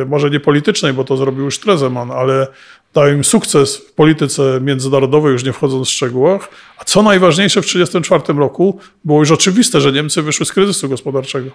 y, 0.02 0.06
może 0.06 0.30
nie 0.30 0.40
politycznej, 0.40 0.94
bo 0.94 1.04
to 1.04 1.18
zrobił 1.18 1.46
już 1.46 1.56
Stresemann, 1.56 2.12
ale 2.12 2.48
dał 2.94 3.08
im 3.08 3.24
sukces 3.24 3.78
w 3.78 3.94
polityce 3.94 4.60
międzynarodowej, 4.62 5.32
już 5.32 5.44
nie 5.44 5.54
wchodząc 5.54 5.88
w 5.88 5.92
szczegółach. 5.92 6.50
A 6.78 6.84
co 6.84 7.04
najważniejsze, 7.04 7.62
w 7.62 7.66
1934 7.66 8.40
roku 8.40 8.80
było 9.06 9.20
już 9.20 9.32
oczywiste, 9.32 9.82
że 9.82 9.92
Niemcy 9.92 10.22
wyszły 10.22 10.46
z 10.46 10.52
kryzysu 10.52 10.90
gospodarczego. 10.90 11.52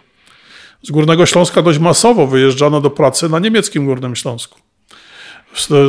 Z 0.82 0.90
Górnego 0.90 1.26
Śląska 1.26 1.62
dość 1.62 1.78
masowo 1.78 2.26
wyjeżdżano 2.26 2.80
do 2.80 2.90
pracy 2.90 3.28
na 3.28 3.38
niemieckim 3.38 3.86
Górnym 3.86 4.16
Śląsku. 4.16 4.60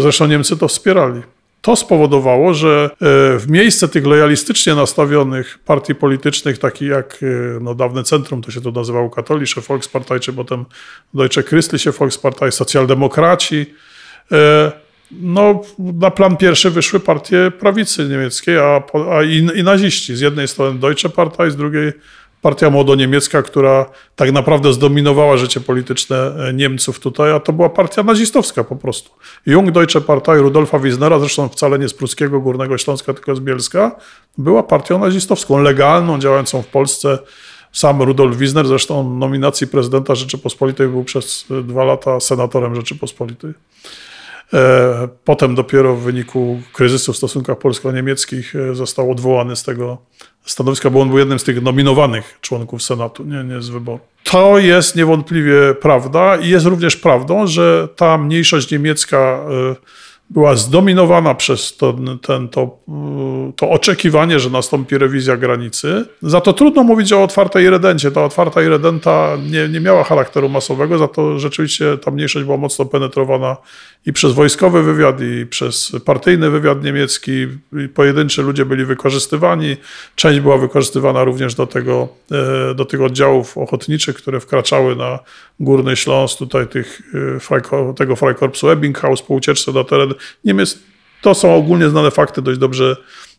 Zresztą 0.01 0.27
Niemcy 0.27 0.57
to 0.57 0.67
wspierali. 0.67 1.21
To 1.61 1.75
spowodowało, 1.75 2.53
że 2.53 2.89
e, 2.93 2.97
w 3.39 3.45
miejsce 3.49 3.87
tych 3.87 4.05
lojalistycznie 4.05 4.75
nastawionych 4.75 5.59
partii 5.65 5.95
politycznych, 5.95 6.57
takich 6.57 6.89
jak 6.89 7.19
e, 7.23 7.25
no, 7.61 7.75
dawne 7.75 8.03
centrum, 8.03 8.41
to 8.41 8.51
się 8.51 8.61
to 8.61 8.71
nazywało 8.71 9.09
Katolische 9.09 9.61
Volkspartei, 9.61 10.19
czy 10.19 10.33
potem 10.33 10.65
Deutsche 11.13 11.43
Christliche 11.43 11.91
Volkspartei, 11.91 12.51
socjaldemokraci, 12.51 13.65
e, 14.31 14.71
no, 15.11 15.61
na 15.79 16.11
plan 16.11 16.37
pierwszy 16.37 16.69
wyszły 16.69 16.99
partie 16.99 17.51
prawicy 17.59 18.07
niemieckiej, 18.09 18.57
a, 18.57 18.83
a 19.11 19.23
i, 19.23 19.37
i 19.55 19.63
naziści. 19.63 20.15
Z 20.15 20.19
jednej 20.19 20.47
strony 20.47 20.79
Deutsche 20.79 21.09
Partei, 21.09 21.51
z 21.51 21.55
drugiej 21.55 21.91
partia 22.41 22.69
młodoniemiecka, 22.69 23.41
która 23.41 23.85
tak 24.15 24.31
naprawdę 24.31 24.73
zdominowała 24.73 25.37
życie 25.37 25.61
polityczne 25.61 26.35
e, 26.47 26.53
Niemców 26.53 26.99
tutaj, 26.99 27.31
a 27.31 27.39
to 27.39 27.53
była 27.53 27.69
partia 27.69 28.03
nazistowska 28.03 28.63
po 28.63 28.75
prostu. 28.75 29.11
Jung 29.45 29.71
Deutsche 29.71 30.01
Partei 30.01 30.37
Rudolfa 30.37 30.79
Wiesnera, 30.79 31.19
zresztą 31.19 31.49
wcale 31.49 31.79
nie 31.79 31.89
z 31.89 31.93
pruskiego 31.93 32.39
Górnego 32.39 32.77
Śląska, 32.77 33.13
tylko 33.13 33.35
z 33.35 33.39
Bielska, 33.39 33.95
była 34.37 34.63
partią 34.63 34.99
nazistowską, 34.99 35.61
legalną, 35.61 36.19
działającą 36.19 36.61
w 36.61 36.67
Polsce. 36.67 37.19
Sam 37.71 38.01
Rudolf 38.01 38.37
Wiesner, 38.37 38.67
zresztą 38.67 39.17
nominacji 39.17 39.67
prezydenta 39.67 40.15
Rzeczypospolitej 40.15 40.87
był 40.87 41.03
przez 41.03 41.45
dwa 41.63 41.83
lata 41.83 42.19
senatorem 42.19 42.75
Rzeczypospolitej. 42.75 43.53
E, 44.53 45.07
potem 45.25 45.55
dopiero 45.55 45.95
w 45.95 46.01
wyniku 46.01 46.61
kryzysu 46.73 47.13
w 47.13 47.17
stosunkach 47.17 47.57
polsko-niemieckich 47.57 48.55
e, 48.55 48.75
został 48.75 49.11
odwołany 49.11 49.55
z 49.55 49.63
tego 49.63 49.97
stanowiska, 50.45 50.89
bo 50.89 51.01
on 51.01 51.09
był 51.09 51.17
jednym 51.17 51.39
z 51.39 51.43
tych 51.43 51.61
nominowanych 51.61 52.37
członków 52.41 52.83
Senatu, 52.83 53.23
nie, 53.23 53.43
nie 53.43 53.61
z 53.61 53.69
wyboru. 53.69 53.99
To 54.23 54.59
jest 54.59 54.95
niewątpliwie 54.95 55.73
prawda 55.81 56.37
i 56.37 56.49
jest 56.49 56.65
również 56.65 56.95
prawdą, 56.95 57.47
że 57.47 57.87
ta 57.95 58.17
mniejszość 58.17 58.71
niemiecka 58.71 59.17
e, 59.17 59.75
była 60.31 60.55
zdominowana 60.55 61.35
przez 61.35 61.77
to, 61.77 61.95
ten, 62.21 62.49
to, 62.49 62.77
to 63.55 63.69
oczekiwanie, 63.69 64.39
że 64.39 64.49
nastąpi 64.49 64.97
rewizja 64.97 65.37
granicy. 65.37 66.05
Za 66.21 66.41
to 66.41 66.53
trudno 66.53 66.83
mówić 66.83 67.13
o 67.13 67.23
otwartej 67.23 67.69
redencie. 67.69 68.11
Ta 68.11 68.23
otwarta 68.23 68.61
redenta 68.61 69.37
nie, 69.51 69.69
nie 69.69 69.79
miała 69.79 70.03
charakteru 70.03 70.49
masowego, 70.49 70.97
za 70.97 71.07
to 71.07 71.39
rzeczywiście 71.39 71.97
ta 71.97 72.11
mniejszość 72.11 72.45
była 72.45 72.57
mocno 72.57 72.85
penetrowana 72.85 73.57
i 74.05 74.13
przez 74.13 74.33
wojskowy 74.33 74.83
wywiad, 74.83 75.21
i 75.21 75.45
przez 75.45 75.91
partyjny 76.05 76.49
wywiad 76.49 76.83
niemiecki. 76.83 77.47
Pojedynczy 77.93 78.41
ludzie 78.41 78.65
byli 78.65 78.85
wykorzystywani. 78.85 79.77
Część 80.15 80.39
była 80.39 80.57
wykorzystywana 80.57 81.23
również 81.23 81.55
do, 81.55 81.67
tego, 81.67 82.07
e, 82.31 82.75
do 82.75 82.85
tych 82.85 83.01
oddziałów 83.01 83.57
ochotniczych, 83.57 84.15
które 84.15 84.39
wkraczały 84.39 84.95
na 84.95 85.19
Górny 85.59 85.95
Śląsk, 85.95 86.37
tutaj 86.37 86.67
tych, 86.67 87.01
e, 87.51 87.93
tego 87.93 88.15
Freikorpsu 88.15 88.69
Ebbinghaus 88.69 89.21
po 89.21 89.33
ucieczce 89.33 89.71
na 89.71 89.83
teren 89.83 90.13
Niemiec. 90.45 90.79
To 91.21 91.33
są 91.35 91.55
ogólnie 91.55 91.89
znane 91.89 92.11
fakty, 92.11 92.41
dość 92.41 92.59
dobrze, 92.59 92.95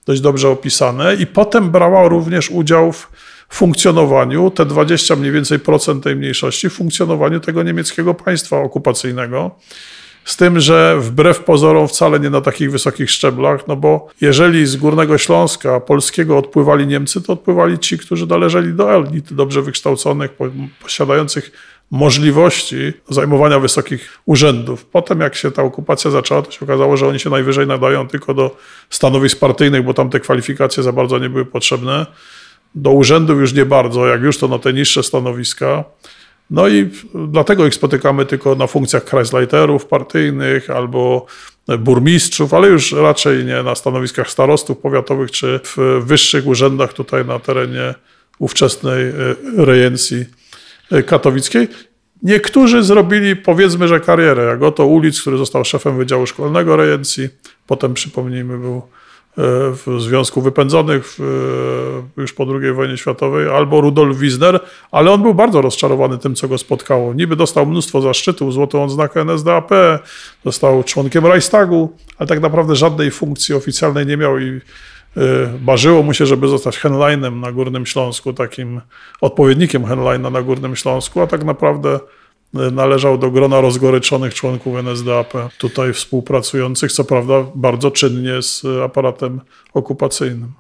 dość 0.06 0.20
dobrze 0.20 0.48
opisane. 0.48 1.14
I 1.14 1.26
potem 1.26 1.70
brała 1.70 2.08
również 2.08 2.50
udział 2.50 2.92
w 2.92 3.08
funkcjonowaniu, 3.48 4.50
te 4.50 4.66
20 4.66 5.16
mniej 5.16 5.32
więcej 5.32 5.58
procent 5.58 6.04
tej 6.04 6.16
mniejszości, 6.16 6.70
funkcjonowaniu 6.70 7.40
tego 7.40 7.62
niemieckiego 7.62 8.14
państwa 8.14 8.60
okupacyjnego. 8.60 9.58
Z 10.24 10.36
tym, 10.36 10.60
że 10.60 10.96
wbrew 11.00 11.40
pozorom 11.40 11.88
wcale 11.88 12.20
nie 12.20 12.30
na 12.30 12.40
takich 12.40 12.70
wysokich 12.70 13.10
szczeblach, 13.10 13.68
no 13.68 13.76
bo 13.76 14.08
jeżeli 14.20 14.66
z 14.66 14.76
Górnego 14.76 15.18
Śląska 15.18 15.80
polskiego 15.80 16.38
odpływali 16.38 16.86
Niemcy, 16.86 17.22
to 17.22 17.32
odpływali 17.32 17.78
ci, 17.78 17.98
którzy 17.98 18.26
należeli 18.26 18.72
do 18.72 18.94
elit, 18.94 19.32
dobrze 19.32 19.62
wykształconych, 19.62 20.30
posiadających 20.82 21.52
możliwości 21.90 22.92
zajmowania 23.08 23.58
wysokich 23.58 24.18
urzędów. 24.26 24.84
Potem, 24.84 25.20
jak 25.20 25.34
się 25.34 25.50
ta 25.50 25.62
okupacja 25.62 26.10
zaczęła, 26.10 26.42
to 26.42 26.50
się 26.50 26.64
okazało, 26.66 26.96
że 26.96 27.08
oni 27.08 27.18
się 27.18 27.30
najwyżej 27.30 27.66
nadają 27.66 28.08
tylko 28.08 28.34
do 28.34 28.56
stanowisk 28.90 29.38
partyjnych, 29.38 29.84
bo 29.84 29.94
tam 29.94 30.10
te 30.10 30.20
kwalifikacje 30.20 30.82
za 30.82 30.92
bardzo 30.92 31.18
nie 31.18 31.28
były 31.28 31.44
potrzebne. 31.44 32.06
Do 32.74 32.90
urzędów 32.90 33.40
już 33.40 33.52
nie 33.52 33.66
bardzo, 33.66 34.06
jak 34.06 34.22
już 34.22 34.38
to 34.38 34.48
na 34.48 34.58
te 34.58 34.72
niższe 34.72 35.02
stanowiska. 35.02 35.84
No 36.52 36.68
i 36.68 36.90
dlatego 37.14 37.66
ich 37.66 37.74
spotykamy 37.74 38.26
tylko 38.26 38.54
na 38.54 38.66
funkcjach 38.66 39.04
kreisleiterów 39.04 39.86
partyjnych 39.86 40.70
albo 40.70 41.26
burmistrzów, 41.78 42.54
ale 42.54 42.68
już 42.68 42.92
raczej 42.92 43.44
nie 43.44 43.62
na 43.62 43.74
stanowiskach 43.74 44.30
starostów 44.30 44.78
powiatowych 44.78 45.30
czy 45.30 45.60
w 45.64 46.02
wyższych 46.04 46.46
urzędach 46.46 46.92
tutaj 46.92 47.24
na 47.24 47.38
terenie 47.38 47.94
ówczesnej 48.38 49.08
e, 49.08 49.12
rejencji 49.56 50.24
e, 50.90 51.02
katowickiej. 51.02 51.68
Niektórzy 52.22 52.82
zrobili 52.82 53.36
powiedzmy, 53.36 53.88
że 53.88 54.00
karierę, 54.00 54.44
jak 54.44 54.62
oto 54.62 54.86
ulic, 54.86 55.20
który 55.20 55.38
został 55.38 55.64
szefem 55.64 55.96
Wydziału 55.96 56.26
Szkolnego 56.26 56.76
Rejencji, 56.76 57.28
potem 57.66 57.94
przypomnijmy 57.94 58.58
był 58.58 58.82
w 59.36 59.96
Związku 59.98 60.42
Wypędzonych 60.42 61.16
już 62.16 62.32
po 62.32 62.46
II 62.60 62.72
wojnie 62.72 62.96
światowej, 62.96 63.50
albo 63.50 63.80
Rudolf 63.80 64.18
Wiesner, 64.18 64.60
ale 64.90 65.10
on 65.10 65.22
był 65.22 65.34
bardzo 65.34 65.60
rozczarowany 65.60 66.18
tym, 66.18 66.34
co 66.34 66.48
go 66.48 66.58
spotkało. 66.58 67.14
Niby 67.14 67.36
dostał 67.36 67.66
mnóstwo 67.66 68.00
zaszczytów, 68.00 68.52
złotą 68.52 68.84
odznakę 68.84 69.20
NSDAP, 69.20 69.70
został 70.44 70.84
członkiem 70.84 71.26
Reichstagu, 71.26 71.96
ale 72.18 72.26
tak 72.26 72.40
naprawdę 72.40 72.76
żadnej 72.76 73.10
funkcji 73.10 73.54
oficjalnej 73.54 74.06
nie 74.06 74.16
miał 74.16 74.38
i 74.38 74.60
e, 75.16 75.20
marzyło 75.64 76.02
mu 76.02 76.14
się, 76.14 76.26
żeby 76.26 76.48
zostać 76.48 76.78
Henleinem 76.78 77.40
na 77.40 77.52
Górnym 77.52 77.86
Śląsku, 77.86 78.32
takim 78.32 78.80
odpowiednikiem 79.20 79.84
Henleina 79.84 80.30
na 80.30 80.42
Górnym 80.42 80.76
Śląsku, 80.76 81.20
a 81.20 81.26
tak 81.26 81.44
naprawdę 81.44 82.00
należał 82.52 83.18
do 83.18 83.30
grona 83.30 83.60
rozgoryczonych 83.60 84.34
członków 84.34 84.76
NSDAP, 84.76 85.32
tutaj 85.58 85.92
współpracujących, 85.92 86.92
co 86.92 87.04
prawda 87.04 87.34
bardzo 87.54 87.90
czynnie 87.90 88.42
z 88.42 88.62
aparatem 88.84 89.40
okupacyjnym. 89.74 90.52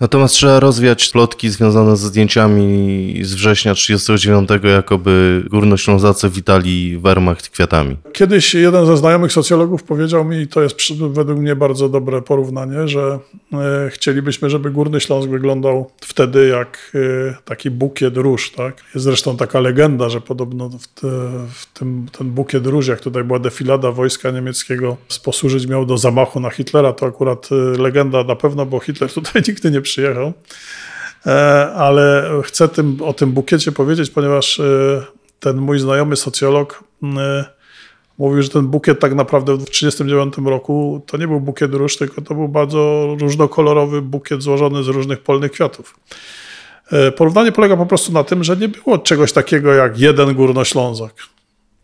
Natomiast 0.00 0.34
trzeba 0.34 0.60
rozwiać 0.60 1.08
plotki 1.08 1.48
związane 1.48 1.96
ze 1.96 2.08
zdjęciami 2.08 3.20
z 3.22 3.34
września 3.34 3.74
1939, 3.74 4.64
jakoby 4.74 5.44
górnoślązacy 5.50 6.30
witali 6.30 6.98
Wehrmacht 6.98 7.48
kwiatami. 7.48 7.96
Kiedyś 8.12 8.54
jeden 8.54 8.86
ze 8.86 8.96
znajomych 8.96 9.32
socjologów 9.32 9.82
powiedział 9.82 10.24
mi, 10.24 10.36
i 10.36 10.48
to 10.48 10.62
jest 10.62 10.76
według 11.10 11.38
mnie 11.38 11.56
bardzo 11.56 11.88
dobre 11.88 12.22
porównanie, 12.22 12.88
że 12.88 13.18
e, 13.52 13.90
chcielibyśmy, 13.90 14.50
żeby 14.50 14.70
Górny 14.70 15.00
Śląsk 15.00 15.28
wyglądał 15.28 15.90
wtedy 16.00 16.48
jak 16.48 16.92
e, 16.94 17.34
taki 17.44 17.70
bukiet 17.70 18.16
róż. 18.16 18.52
Tak? 18.52 18.76
Jest 18.94 19.04
zresztą 19.04 19.36
taka 19.36 19.60
legenda, 19.60 20.08
że 20.08 20.20
podobno 20.20 20.68
w, 20.68 20.86
te, 20.86 21.08
w 21.50 21.66
tym, 21.74 22.06
ten 22.18 22.30
bukiet 22.30 22.66
róż, 22.66 22.86
jak 22.86 23.00
tutaj 23.00 23.24
była 23.24 23.38
defilada 23.38 23.92
wojska 23.92 24.30
niemieckiego, 24.30 24.96
posłużyć 25.24 25.66
miał 25.66 25.86
do 25.86 25.98
zamachu 25.98 26.40
na 26.40 26.50
Hitlera. 26.50 26.92
To 26.92 27.06
akurat 27.06 27.48
e, 27.52 27.78
legenda 27.78 28.24
na 28.24 28.36
pewno, 28.36 28.66
bo 28.66 28.80
Hitler 28.80 29.12
tutaj 29.12 29.42
nigdy 29.48 29.70
nie 29.70 29.80
przyjechał. 29.88 30.32
E, 31.26 31.72
ale 31.74 32.30
chcę 32.44 32.68
tym, 32.68 32.98
o 33.02 33.12
tym 33.12 33.32
bukiecie 33.32 33.72
powiedzieć, 33.72 34.10
ponieważ 34.10 34.60
e, 34.60 35.02
ten 35.40 35.56
mój 35.56 35.78
znajomy 35.78 36.16
socjolog 36.16 36.84
e, 37.02 37.44
mówił, 38.18 38.42
że 38.42 38.48
ten 38.48 38.66
bukiet 38.66 39.00
tak 39.00 39.14
naprawdę 39.14 39.54
w 39.54 39.64
1939 39.64 40.50
roku 40.50 41.02
to 41.06 41.16
nie 41.16 41.28
był 41.28 41.40
bukiet 41.40 41.74
róż, 41.74 41.96
tylko 41.96 42.22
to 42.22 42.34
był 42.34 42.48
bardzo 42.48 43.08
różnokolorowy 43.20 44.02
bukiet 44.02 44.42
złożony 44.42 44.82
z 44.84 44.88
różnych 44.88 45.20
polnych 45.20 45.52
kwiatów. 45.52 45.96
Porównanie 47.16 47.52
polega 47.52 47.76
po 47.76 47.86
prostu 47.86 48.12
na 48.12 48.24
tym, 48.24 48.44
że 48.44 48.56
nie 48.56 48.68
było 48.68 48.98
czegoś 48.98 49.32
takiego 49.32 49.72
jak 49.72 49.98
jeden 49.98 50.34
górnoślązak 50.34 51.14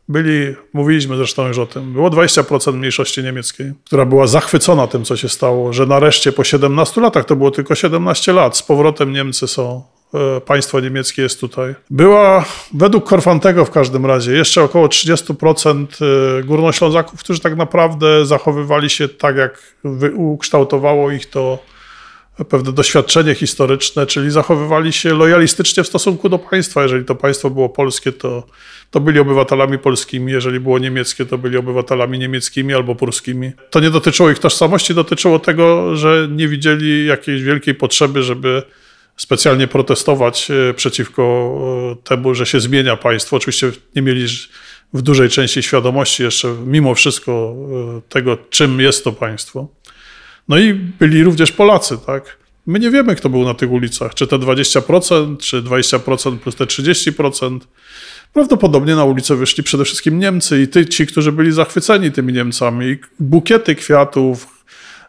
byli, 0.09 0.55
mówiliśmy 0.72 1.16
zresztą 1.16 1.48
już 1.48 1.59
o 1.59 1.66
tym, 1.66 1.92
było 1.92 2.11
20% 2.11 2.74
mniejszości 2.74 3.22
niemieckiej, 3.22 3.72
która 3.84 4.05
była 4.05 4.26
zachwycona 4.26 4.86
tym, 4.86 5.05
co 5.05 5.16
się 5.16 5.28
stało, 5.28 5.72
że 5.72 5.86
nareszcie 5.86 6.32
po 6.32 6.44
17 6.44 7.00
latach, 7.00 7.24
to 7.24 7.36
było 7.36 7.50
tylko 7.50 7.74
17 7.74 8.32
lat, 8.32 8.57
z 8.57 8.62
powrotem 8.62 9.12
Niemcy 9.12 9.48
są, 9.48 9.82
e, 10.14 10.40
państwo 10.40 10.80
niemieckie 10.80 11.22
jest 11.22 11.40
tutaj. 11.40 11.74
Była, 11.90 12.44
według 12.74 13.09
Korfantego 13.09 13.64
w 13.64 13.70
każdym 13.70 14.07
razie, 14.07 14.32
jeszcze 14.32 14.62
około 14.62 14.86
30% 14.86 15.86
e, 16.38 16.42
górnoślązaków, 16.42 17.20
którzy 17.20 17.40
tak 17.40 17.57
naprawdę 17.57 18.26
zachowywali 18.26 18.90
się 18.90 19.09
tak, 19.09 19.36
jak 19.36 19.74
ukształtowało 20.14 21.11
ich 21.11 21.26
to 21.26 21.59
pewne 22.49 22.72
doświadczenie 22.72 23.35
historyczne, 23.35 24.07
czyli 24.07 24.30
zachowywali 24.30 24.93
się 24.93 25.14
lojalistycznie 25.14 25.82
w 25.85 25.87
stosunku 25.87 26.28
do 26.28 26.39
państwa. 26.39 26.82
Jeżeli 26.82 27.05
to 27.05 27.14
państwo 27.14 27.51
było 27.51 27.68
polskie, 27.68 28.12
to, 28.12 28.47
to 28.91 29.01
byli 29.01 29.18
obywatelami 29.18 29.78
polskimi, 29.78 30.32
jeżeli 30.32 30.61
było 30.61 30.78
niemieckie, 30.78 31.26
to 31.26 31.39
byli 31.39 31.57
obywatelami 31.57 32.18
niemieckimi 32.18 32.74
albo 32.74 32.95
polskimi. 32.95 33.53
To 33.70 33.80
nie 33.80 33.91
dotyczyło 33.91 34.30
ich 34.30 34.39
tożsamości, 34.39 34.95
dotyczyło 34.95 35.39
tego, 35.39 35.97
że 35.97 36.28
nie 36.30 36.49
widzieli 36.49 37.07
jakiejś 37.07 37.43
wielkiej 37.43 37.74
potrzeby, 37.74 38.22
żeby 38.22 38.62
specjalnie 39.16 39.66
protestować 39.66 40.51
e, 40.51 40.74
przeciwko 40.74 41.55
e, 41.93 42.03
temu, 42.05 42.35
że 42.35 42.47
się 42.47 42.61
zmienia 42.61 42.97
państwo. 42.97 43.37
Oczywiście 43.37 43.72
nie 43.97 44.03
mieli 44.03 44.26
w 44.95 45.03
dużej 45.03 45.28
części 45.28 45.62
świadomości 45.62 46.22
jeszcze 46.22 46.57
mimo 46.66 46.95
wszystko 46.95 47.55
e, 47.99 48.01
tego, 48.09 48.39
czym 48.51 48.80
jest 48.80 49.05
to 49.05 49.12
państwo. 49.12 49.68
No 50.49 50.59
i 50.59 50.74
byli 50.74 51.24
również 51.24 51.53
Polacy, 51.53 51.99
tak? 52.07 52.38
My 52.66 52.78
nie 52.78 52.90
wiemy, 52.90 53.16
kto 53.16 53.28
był 53.28 53.45
na 53.45 53.55
tych 53.55 53.70
ulicach. 53.70 54.14
Czy 54.14 54.26
te 54.26 54.36
20%, 54.36 55.36
czy 55.38 55.62
20% 55.62 56.38
plus 56.38 56.57
te 56.57 56.64
30%. 56.64 57.61
Prawdopodobnie 58.32 58.95
na 58.95 59.05
ulicę 59.05 59.36
wyszli 59.36 59.62
przede 59.62 59.84
wszystkim 59.84 60.18
Niemcy 60.18 60.62
i 60.62 60.68
ty, 60.68 60.86
ci, 60.86 61.07
którzy 61.07 61.32
byli 61.32 61.53
zachwyceni 61.53 62.12
tymi 62.12 62.32
Niemcami. 62.32 62.97
Bukiety 63.20 63.74
kwiatów, 63.74 64.64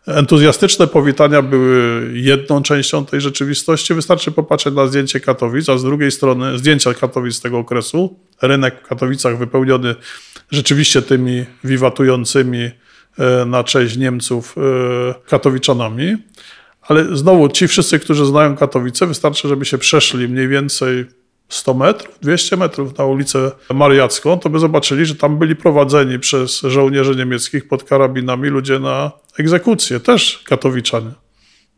entuzjastyczne 0.08 0.88
powitania 0.88 1.42
były 1.42 2.12
jedną 2.14 2.62
częścią 2.62 3.06
tej 3.06 3.22
rzeczywistości. 3.22 3.94
Wystarczy 3.94 4.32
popatrzeć 4.32 4.74
na 4.74 4.88
zdjęcie 4.88 5.20
Katowic, 5.20 5.70
a 5.70 5.78
z 5.78 5.84
drugiej 5.84 6.12
strony 6.12 6.58
zdjęcia 6.58 6.94
Katowic 6.94 7.36
z 7.36 7.42
tego 7.42 7.58
okresu. 7.58 8.20
Rynek 8.42 8.76
w 8.84 8.88
Katowicach 8.88 9.38
wypełniony 9.38 9.96
rzeczywiście 10.52 11.02
tymi 11.02 11.46
wiwatującymi 11.64 12.70
na 13.46 13.64
cześć 13.64 13.98
Niemców 13.98 14.56
e, 14.58 15.14
katowiczanami. 15.30 16.18
Ale 16.82 17.18
znowu 17.18 17.50
ci 17.50 17.68
wszyscy, 17.68 18.00
którzy 18.00 18.26
znają 18.26 18.56
Katowice, 18.56 19.08
wystarczy, 19.08 19.48
żeby 19.48 19.66
się 19.66 19.78
przeszli 19.78 20.28
mniej 20.28 20.48
więcej 20.48 21.06
100 21.50 21.74
metrów, 21.74 22.20
200 22.22 22.58
metrów 22.58 22.98
na 22.98 23.06
ulicę 23.06 23.52
Mariacką, 23.74 24.40
to 24.40 24.50
by 24.50 24.60
zobaczyli, 24.60 25.06
że 25.06 25.16
tam 25.16 25.40
byli 25.40 25.56
prowadzeni 25.56 26.20
przez 26.20 26.62
żołnierzy 26.62 27.16
niemieckich 27.16 27.68
pod 27.68 27.84
karabinami 27.84 28.50
ludzie 28.50 28.80
na 28.80 29.12
egzekucję, 29.40 30.00
też 30.00 30.44
katowiczanie, 30.46 31.12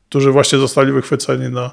którzy 0.10 0.32
właśnie 0.32 0.60
zostali 0.60 0.92
wychwyceni 0.92 1.50
na, 1.50 1.72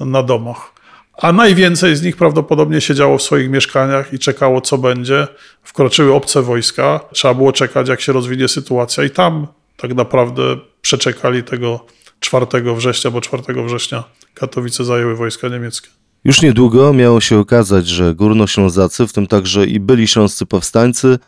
na 0.00 0.22
domach 0.22 0.81
a 1.12 1.32
najwięcej 1.32 1.96
z 1.96 2.02
nich 2.02 2.16
prawdopodobnie 2.16 2.80
siedziało 2.80 3.18
w 3.18 3.22
swoich 3.22 3.50
mieszkaniach 3.50 4.12
i 4.12 4.18
czekało, 4.18 4.60
co 4.60 4.78
będzie. 4.78 5.26
Wkroczyły 5.62 6.14
obce 6.14 6.42
wojska, 6.42 7.00
trzeba 7.12 7.34
było 7.34 7.52
czekać, 7.52 7.88
jak 7.88 8.00
się 8.00 8.12
rozwinie 8.12 8.48
sytuacja, 8.48 9.04
i 9.04 9.10
tam 9.10 9.46
tak 9.76 9.94
naprawdę 9.94 10.42
przeczekali 10.80 11.42
tego 11.42 11.86
4 12.20 12.46
września, 12.76 13.10
bo 13.10 13.20
4 13.20 13.42
września 13.66 14.04
Katowice 14.34 14.84
zajęły 14.84 15.16
wojska 15.16 15.48
niemieckie. 15.48 15.88
Już 16.24 16.42
niedługo 16.42 16.92
miało 16.92 17.20
się 17.20 17.38
okazać, 17.38 17.86
że 17.86 18.14
górnoślązacy, 18.14 19.06
w 19.06 19.12
tym 19.12 19.26
także 19.26 19.66
i 19.66 19.80
byli 19.80 20.08
śląscy 20.08 20.46
powstańcy, 20.46 21.18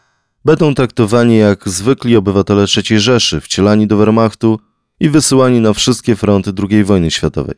będą 0.44 0.74
traktowani 0.74 1.38
jak 1.38 1.68
zwykli 1.68 2.16
obywatele 2.16 2.66
III 2.76 3.00
Rzeszy, 3.00 3.40
wcielani 3.40 3.86
do 3.86 3.96
Wehrmachtu 3.96 4.60
i 5.00 5.08
wysyłani 5.08 5.60
na 5.60 5.72
wszystkie 5.72 6.16
fronty 6.16 6.52
II 6.70 6.84
wojny 6.84 7.10
światowej. 7.10 7.54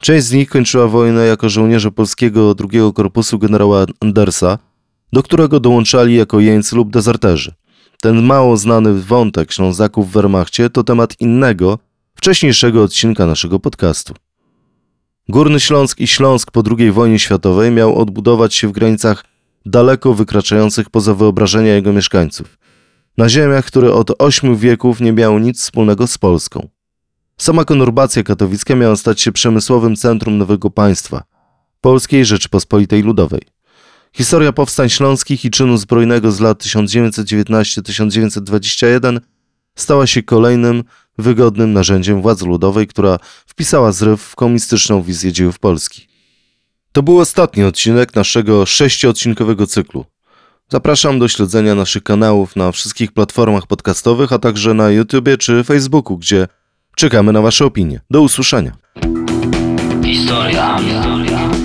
Część 0.00 0.26
z 0.26 0.32
nich 0.32 0.48
kończyła 0.48 0.88
wojnę 0.88 1.26
jako 1.26 1.48
żołnierze 1.48 1.90
polskiego 1.90 2.54
drugiego 2.54 2.92
korpusu 2.92 3.38
generała 3.38 3.86
Andersa, 4.00 4.58
do 5.12 5.22
którego 5.22 5.60
dołączali 5.60 6.14
jako 6.14 6.40
jeńcy 6.40 6.76
lub 6.76 6.90
dezerterzy. 6.90 7.54
Ten 8.02 8.22
mało 8.22 8.56
znany 8.56 9.00
wątek 9.02 9.52
Ślązaków 9.52 10.08
w 10.08 10.12
Wehrmachcie 10.12 10.70
to 10.70 10.84
temat 10.84 11.20
innego, 11.20 11.78
wcześniejszego 12.14 12.82
odcinka 12.82 13.26
naszego 13.26 13.60
podcastu. 13.60 14.14
Górny 15.28 15.60
Śląsk 15.60 16.00
i 16.00 16.06
Śląsk 16.06 16.50
po 16.50 16.62
II 16.78 16.92
wojnie 16.92 17.18
światowej 17.18 17.70
miał 17.70 17.98
odbudować 17.98 18.54
się 18.54 18.68
w 18.68 18.72
granicach 18.72 19.24
daleko 19.66 20.14
wykraczających 20.14 20.90
poza 20.90 21.14
wyobrażenia 21.14 21.74
jego 21.74 21.92
mieszkańców. 21.92 22.58
Na 23.18 23.28
ziemiach, 23.28 23.64
które 23.64 23.92
od 23.92 24.22
ośmiu 24.22 24.56
wieków 24.56 25.00
nie 25.00 25.12
miały 25.12 25.40
nic 25.40 25.62
wspólnego 25.62 26.06
z 26.06 26.18
Polską. 26.18 26.68
Sama 27.40 27.64
konurbacja 27.64 28.22
katowicka 28.22 28.74
miała 28.74 28.96
stać 28.96 29.20
się 29.20 29.32
przemysłowym 29.32 29.96
centrum 29.96 30.38
nowego 30.38 30.70
państwa. 30.70 31.22
Polskiej 31.80 32.24
Rzeczypospolitej 32.24 33.02
Ludowej. 33.02 33.42
Historia 34.12 34.52
powstań 34.52 34.88
śląskich 34.88 35.44
i 35.44 35.50
czynu 35.50 35.76
zbrojnego 35.76 36.32
z 36.32 36.40
lat 36.40 36.64
1919-1921 36.64 39.20
stała 39.74 40.06
się 40.06 40.22
kolejnym 40.22 40.84
wygodnym 41.18 41.72
narzędziem 41.72 42.22
władzy 42.22 42.46
ludowej, 42.46 42.86
która 42.86 43.18
wpisała 43.46 43.92
zryw 43.92 44.22
w 44.22 44.36
komunistyczną 44.36 45.02
wizję 45.02 45.32
dziejów 45.32 45.58
Polski. 45.58 46.08
To 46.92 47.02
był 47.02 47.18
ostatni 47.18 47.64
odcinek 47.64 48.14
naszego 48.14 48.66
sześciodcinkowego 48.66 49.66
cyklu. 49.66 50.04
Zapraszam 50.68 51.18
do 51.18 51.28
śledzenia 51.28 51.74
naszych 51.74 52.02
kanałów 52.02 52.56
na 52.56 52.72
wszystkich 52.72 53.12
platformach 53.12 53.66
podcastowych, 53.66 54.32
a 54.32 54.38
także 54.38 54.74
na 54.74 54.90
YouTubie 54.90 55.36
czy 55.36 55.64
Facebooku, 55.64 56.18
gdzie 56.18 56.46
czekamy 56.96 57.32
na 57.32 57.40
Wasze 57.40 57.64
opinie. 57.64 58.00
Do 58.10 58.20
usłyszenia. 58.20 58.72
Historia, 60.04 60.76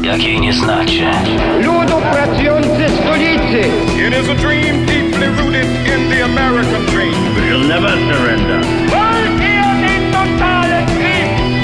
jakiej 0.03 0.41
nie 0.41 0.53
znacie. 0.53 1.11
Ludu 1.57 2.01
pracujący 2.11 2.85
stolicy! 3.01 3.61
It 4.07 4.13
is 4.23 4.29
a 4.29 4.35
dream 4.35 4.85
deeply 4.85 5.27
rooted 5.27 5.65
in 5.65 6.09
the 6.09 6.25
American 6.25 6.85
dream. 6.85 7.15
We'll 7.35 7.67
never 7.67 7.89
surrender. 7.91 8.61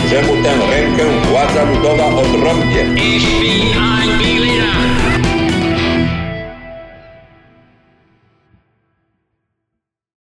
Czemu 0.10 0.44
tę 0.44 0.58
rękę 0.70 1.04
władza 1.30 1.64
ludowa 1.64 2.06
odrąbie? 2.06 2.84
Ich 2.96 3.40
bin 3.42 3.78
ein 3.78 4.18
Berliner. 4.20 4.97